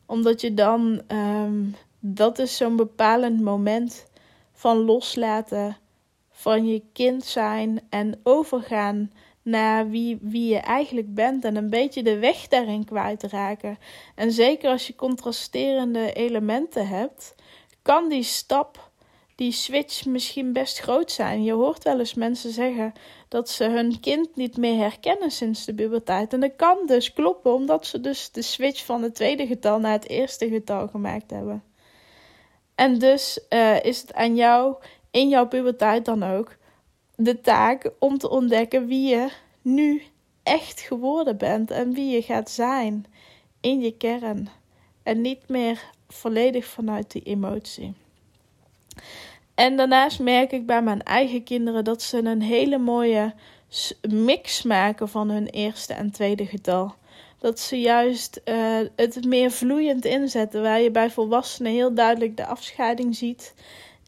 Omdat 0.06 0.42
je 0.42 0.54
dan, 0.54 1.02
um, 1.08 1.76
dat 2.00 2.40
is 2.40 2.58
zo'n 2.58 2.76
bepalend 2.76 3.42
moment 3.42 4.06
van 4.54 4.78
loslaten 4.78 5.78
van 6.32 6.68
je 6.68 6.84
kind 6.94 7.26
zijn 7.26 7.82
en 7.90 8.20
overgaan 8.24 9.12
naar 9.42 9.90
wie, 9.90 10.18
wie 10.22 10.54
je 10.54 10.58
eigenlijk 10.58 11.14
bent 11.14 11.46
en 11.46 11.56
een 11.56 11.70
beetje 11.70 12.04
de 12.04 12.20
weg 12.20 12.48
daarin 12.48 12.86
kwijtraken. 12.86 13.78
En 14.16 14.32
zeker 14.32 14.70
als 14.70 14.88
je 14.88 14.96
contrasterende 14.96 16.14
elementen 16.14 16.88
hebt, 16.88 17.36
kan 17.82 18.10
die 18.10 18.24
stap, 18.24 18.89
die 19.40 19.52
switch 19.52 20.06
misschien 20.06 20.54
best 20.54 20.80
groot 20.80 21.12
zijn. 21.12 21.44
Je 21.44 21.52
hoort 21.54 21.84
wel 21.84 22.00
eens 22.00 22.14
mensen 22.14 22.52
zeggen 22.52 22.94
dat 23.28 23.50
ze 23.50 23.64
hun 23.64 24.00
kind 24.00 24.36
niet 24.36 24.58
meer 24.58 24.78
herkennen 24.78 25.32
sinds 25.32 25.66
de 25.66 25.74
puberteit. 25.74 26.34
En 26.34 26.40
dat 26.40 26.56
kan 26.56 26.78
dus 26.86 27.14
kloppen, 27.14 27.54
omdat 27.54 27.86
ze 27.86 28.00
dus 28.00 28.32
de 28.32 28.42
switch 28.42 28.86
van 28.86 29.04
het 29.04 29.16
tweede 29.16 29.48
getal 29.48 29.80
naar 29.80 29.92
het 29.92 30.10
eerste 30.10 30.50
getal 30.50 30.88
gemaakt 30.88 31.32
hebben. 31.32 31.64
En 32.76 33.00
dus 33.00 33.40
uh, 33.50 33.84
is 33.84 34.02
het 34.02 34.14
aan 34.14 34.36
jou, 34.36 34.76
in 35.12 35.30
jouw 35.30 35.48
puberteit 35.48 36.06
dan 36.06 36.24
ook, 36.24 36.56
de 37.16 37.42
taak 37.42 37.92
om 38.00 38.18
te 38.18 38.30
ontdekken 38.30 38.88
wie 38.88 39.10
je 39.10 39.30
nu 39.62 40.04
echt 40.44 40.80
geworden 40.80 41.38
bent 41.38 41.72
en 41.72 41.94
wie 41.94 42.16
je 42.16 42.22
gaat 42.22 42.50
zijn 42.50 43.06
in 43.62 43.82
je 43.82 43.98
kern. 43.98 44.50
En 45.04 45.22
niet 45.22 45.48
meer 45.48 45.84
volledig 46.08 46.66
vanuit 46.66 47.12
die 47.12 47.24
emotie. 47.24 47.94
En 49.60 49.76
daarnaast 49.76 50.20
merk 50.20 50.52
ik 50.52 50.66
bij 50.66 50.82
mijn 50.82 51.04
eigen 51.04 51.44
kinderen 51.44 51.84
dat 51.84 52.02
ze 52.02 52.18
een 52.18 52.42
hele 52.42 52.78
mooie 52.78 53.34
mix 54.10 54.64
maken 54.64 55.10
van 55.10 55.30
hun 55.30 55.48
eerste 55.48 55.94
en 55.94 56.12
tweede 56.12 56.46
getal. 56.46 56.94
Dat 57.40 57.60
ze 57.60 57.80
juist 57.80 58.42
uh, 58.46 58.80
het 58.96 59.26
meer 59.26 59.52
vloeiend 59.52 60.06
inzetten, 60.06 60.62
waar 60.62 60.82
je 60.82 60.92
bij 60.92 61.10
volwassenen 61.10 61.72
heel 61.72 61.94
duidelijk 61.94 62.38
de 62.38 62.46
afscheiding 62.46 63.16
ziet. 63.16 63.54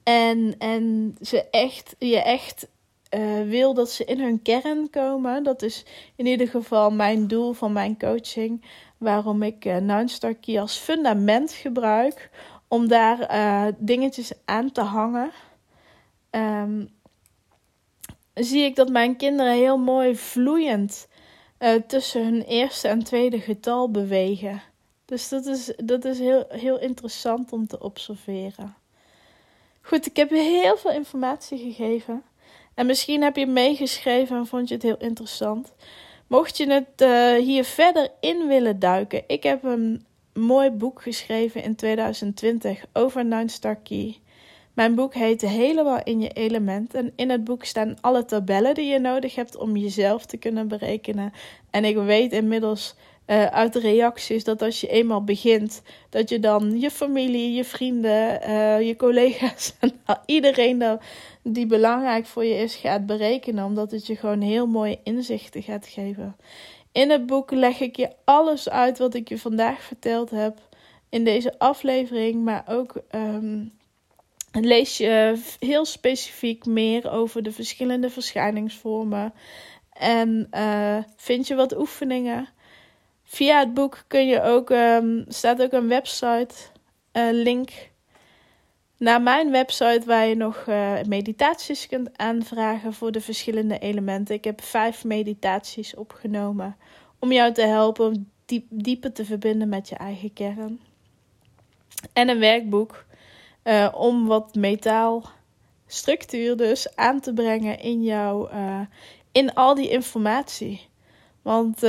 En, 0.04 0.56
en 0.58 1.16
ze 1.22 1.50
echt, 1.50 1.96
je 2.00 2.22
echt 2.22 2.68
uh, 3.16 3.42
wil 3.50 3.74
dat 3.74 3.90
ze 3.90 4.06
in 4.06 4.20
hun 4.20 4.42
kern 4.42 4.90
komen. 4.90 5.44
Dat 5.44 5.62
is 5.62 5.86
in 6.16 6.26
ieder 6.26 6.48
geval 6.48 6.92
mijn 6.92 7.28
doel 7.28 7.54
van 7.54 7.74
mijn 7.74 7.98
coaching. 7.98 8.66
Waarom 8.98 9.44
ik 9.44 9.66
uh, 9.66 9.78
Nine 9.78 10.36
Key 10.42 10.60
als 10.60 10.78
fundament 10.78 11.52
gebruik. 11.52 12.30
Om 12.72 12.88
daar 12.88 13.34
uh, 13.36 13.74
dingetjes 13.78 14.32
aan 14.46 14.72
te 14.72 14.82
hangen. 14.82 15.32
Um, 16.32 16.90
zie 18.34 18.64
ik 18.64 18.76
dat 18.76 18.90
mijn 18.90 19.16
kinderen 19.16 19.54
heel 19.54 19.78
mooi 19.78 20.16
vloeiend 20.16 21.08
uh, 21.60 21.74
tussen 21.88 22.24
hun 22.24 22.42
eerste 22.42 22.88
en 22.88 23.04
tweede 23.04 23.40
getal 23.40 23.92
bewegen. 23.92 24.62
Dus 25.06 25.30
dat 25.30 25.46
is, 25.46 25.74
dat 25.84 26.06
is 26.06 26.20
heel, 26.20 26.46
heel 26.50 26.80
interessant 26.80 27.52
om 27.52 27.68
te 27.68 27.80
observeren. 27.80 28.76
Goed, 29.82 30.06
ik 30.06 30.16
heb 30.16 30.30
je 30.30 30.62
heel 30.62 30.78
veel 30.78 30.92
informatie 30.92 31.58
gegeven. 31.58 32.24
En 32.74 32.86
misschien 32.86 33.22
heb 33.22 33.36
je 33.36 33.48
meegeschreven 33.48 34.38
en 34.38 34.48
vond 34.48 34.68
je 34.68 34.74
het 34.74 34.84
heel 34.84 34.98
interessant. 35.00 35.74
Mocht 36.28 36.58
je 36.58 36.72
het 36.72 37.02
uh, 37.02 37.46
hier 37.46 37.64
verder 37.64 38.10
in 38.20 38.48
willen 38.48 38.80
duiken, 38.80 39.24
ik 39.28 39.44
heb 39.44 39.64
een 39.64 40.06
mooi 40.34 40.70
boek 40.70 41.02
geschreven 41.02 41.64
in 41.64 41.76
2020 41.76 42.86
over 42.94 43.26
Nine 43.26 43.50
Star 43.50 43.76
Key. 43.76 44.18
Mijn 44.74 44.96
boek 44.96 45.14
heet 45.14 45.42
Helemaal 45.42 46.04
in 46.04 46.22
je 46.22 46.30
element. 46.30 46.94
En 46.94 47.14
in 47.16 47.30
het 47.30 47.44
boek 47.44 47.66
staan 47.66 47.98
alle 48.02 48.26
tabellen 48.26 48.76
die 48.76 48.86
je 48.86 49.00
nodig 49.00 49.36
hebt 49.36 49.58
om 49.58 49.78
jezelf 49.78 50.26
te 50.26 50.38
kunnen 50.38 50.68
berekenen. 50.68 51.34
En 51.70 51.86
ik 51.86 51.98
weet 51.98 52.32
inmiddels 52.32 52.96
uh, 53.28 53.46
uit 53.46 53.74
de 53.74 53.80
reacties 53.80 54.44
dat 54.44 54.62
als 54.62 54.82
je 54.82 54.88
eenmaal 54.88 55.24
begint, 55.24 55.82
dat 56.10 56.30
je 56.30 56.40
dan 56.40 56.80
je 56.80 56.92
familie, 56.92 57.54
je 57.54 57.64
vrienden, 57.64 58.50
uh, 58.50 58.82
je 58.82 58.96
collega's 58.96 59.74
en 59.80 59.94
iedereen 60.26 61.00
die 61.44 61.66
belangrijk 61.66 62.26
voor 62.26 62.46
je 62.46 62.56
is 62.56 62.76
gaat 62.76 63.06
berekenen, 63.06 63.66
omdat 63.66 63.92
het 63.92 64.08
je 64.08 64.16
gewoon 64.16 64.42
heel 64.42 64.68
mooie 64.68 65.00
inzichten 65.04 65.64
gaat 65.64 65.88
geven. 65.88 66.36
In 66.92 67.10
het 67.10 67.26
boek 67.26 67.52
leg 67.52 67.80
ik 67.80 67.96
je 67.96 68.10
alles 68.24 68.70
uit 68.70 68.98
wat 68.98 69.14
ik 69.14 69.30
je 69.30 69.38
vandaag 69.38 69.84
verteld 69.84 70.30
heb 70.30 70.60
in 71.10 71.24
deze 71.24 71.60
aflevering, 71.60 72.44
maar 72.44 72.64
ook 72.68 73.02
um, 73.12 73.74
lees 74.52 74.98
je 74.98 75.42
heel 75.60 75.86
specifiek 75.86 76.66
meer 76.66 77.12
over 77.12 77.44
de 77.44 77.52
verschillende 77.52 78.10
verschijningsvormen 78.10 79.34
en 79.94 80.48
uh, 80.52 80.98
vind 81.16 81.48
je 81.48 81.56
wat 81.56 81.78
oefeningen. 81.78 82.48
Via 83.24 83.60
het 83.60 83.74
boek 83.74 84.04
kun 84.08 84.28
je 84.28 84.42
ook, 84.42 84.70
um, 84.70 85.26
staat 85.28 85.62
ook 85.62 85.72
een 85.72 85.88
website 85.88 86.56
uh, 87.14 87.28
link 87.32 87.72
naar 89.02 89.22
mijn 89.22 89.52
website 89.52 90.02
waar 90.06 90.28
je 90.28 90.36
nog 90.36 90.66
uh, 90.68 90.94
meditaties 91.08 91.88
kunt 91.88 92.18
aanvragen 92.18 92.94
voor 92.94 93.12
de 93.12 93.22
verschillende 93.22 93.80
elementen. 93.80 94.36
Ik 94.36 94.44
heb 94.44 94.62
vijf 94.62 95.04
meditaties 95.04 95.96
opgenomen 95.96 96.76
om 97.20 97.32
jou 97.32 97.54
te 97.54 97.62
helpen 97.62 98.06
om 98.06 98.30
diep, 98.46 98.66
dieper 98.70 99.12
te 99.12 99.26
verbinden 99.26 99.70
met 99.70 99.90
je 99.90 99.96
eigen 99.96 100.34
kern. 100.34 100.80
En 102.14 102.30
een 102.30 102.40
werkboek 102.40 103.06
uh, 103.64 103.88
om 103.94 104.28
wat 104.28 104.56
metaalstructuur 104.56 106.58
dus 106.58 106.96
aan 106.96 107.20
te 107.20 107.34
brengen 107.34 107.80
in 107.80 108.04
jou, 108.04 108.50
in 109.32 109.54
al 109.54 109.76
die 109.76 109.90
informatie. 109.90 110.90
Want 111.42 111.80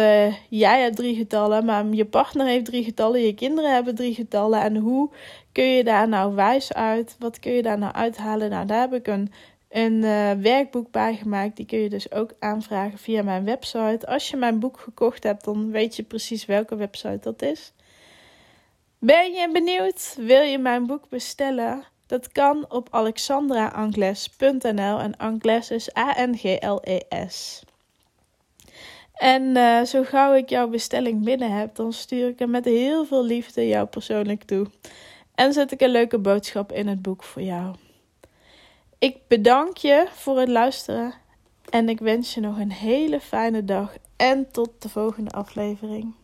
jij 0.49 0.81
hebt 0.81 0.97
drie 0.97 1.17
getallen, 1.17 1.65
maar 1.65 1.87
je 1.87 2.05
partner 2.05 2.47
heeft 2.47 2.65
drie 2.65 2.85
getallen, 2.85 3.21
je 3.21 3.35
kinderen 3.35 3.75
hebben 3.75 3.95
drie 3.95 4.15
getallen. 4.15 4.61
En 4.61 4.77
hoe 4.77 5.11
kun 5.53 5.65
je 5.65 5.85
daar 5.85 6.09
nou 6.09 6.35
wijs 6.35 6.73
uit? 6.73 7.17
Wat 7.19 7.39
kun 7.39 7.53
je 7.53 7.63
daar 7.63 7.79
nou 7.79 7.93
uithalen? 7.93 8.51
Nou, 8.51 8.67
daar 8.67 8.81
heb 8.81 8.93
ik 8.93 9.07
een, 9.07 9.33
een 9.69 9.93
uh, 9.93 10.33
werkboek 10.33 10.91
bij 10.91 11.15
gemaakt. 11.15 11.57
Die 11.57 11.67
kun 11.67 11.79
je 11.79 11.89
dus 11.89 12.13
ook 12.13 12.33
aanvragen 12.39 12.99
via 12.99 13.23
mijn 13.23 13.45
website. 13.45 14.07
Als 14.07 14.29
je 14.29 14.37
mijn 14.37 14.59
boek 14.59 14.81
gekocht 14.81 15.23
hebt, 15.23 15.45
dan 15.45 15.71
weet 15.71 15.97
je 15.97 16.03
precies 16.03 16.45
welke 16.45 16.77
website 16.77 17.19
dat 17.21 17.43
is. 17.43 17.73
Ben 18.99 19.33
je 19.33 19.51
benieuwd? 19.53 20.17
Wil 20.19 20.43
je 20.43 20.59
mijn 20.59 20.87
boek 20.87 21.09
bestellen? 21.09 21.85
Dat 22.07 22.33
kan 22.33 22.65
op 22.69 22.89
alexandraangles.nl 22.91 24.99
en 24.99 25.17
Angles 25.17 25.71
is 25.71 25.97
A-N-G-L-E-S. 25.97 27.63
En 29.15 29.43
uh, 29.43 29.83
zo 29.83 30.03
gauw 30.03 30.35
ik 30.35 30.49
jouw 30.49 30.69
bestelling 30.69 31.25
binnen 31.25 31.53
heb, 31.53 31.75
dan 31.75 31.93
stuur 31.93 32.29
ik 32.29 32.39
hem 32.39 32.51
met 32.51 32.65
heel 32.65 33.05
veel 33.05 33.25
liefde 33.25 33.69
jou 33.69 33.87
persoonlijk 33.87 34.43
toe. 34.43 34.67
En 35.35 35.53
zet 35.53 35.73
ik 35.73 35.81
een 35.81 35.91
leuke 35.91 36.19
boodschap 36.19 36.73
in 36.73 36.87
het 36.89 37.03
boek 37.03 37.23
voor 37.23 37.43
jou. 37.43 37.75
Ik 38.99 39.17
bedank 39.29 39.77
je 39.77 40.07
voor 40.13 40.39
het 40.39 40.49
luisteren 40.49 41.15
en 41.71 41.89
ik 41.89 41.99
wens 41.99 42.35
je 42.35 42.41
nog 42.41 42.59
een 42.59 42.73
hele 42.73 43.21
fijne 43.21 43.65
dag 43.65 43.97
en 44.17 44.51
tot 44.51 44.71
de 44.79 44.89
volgende 44.89 45.31
aflevering. 45.31 46.15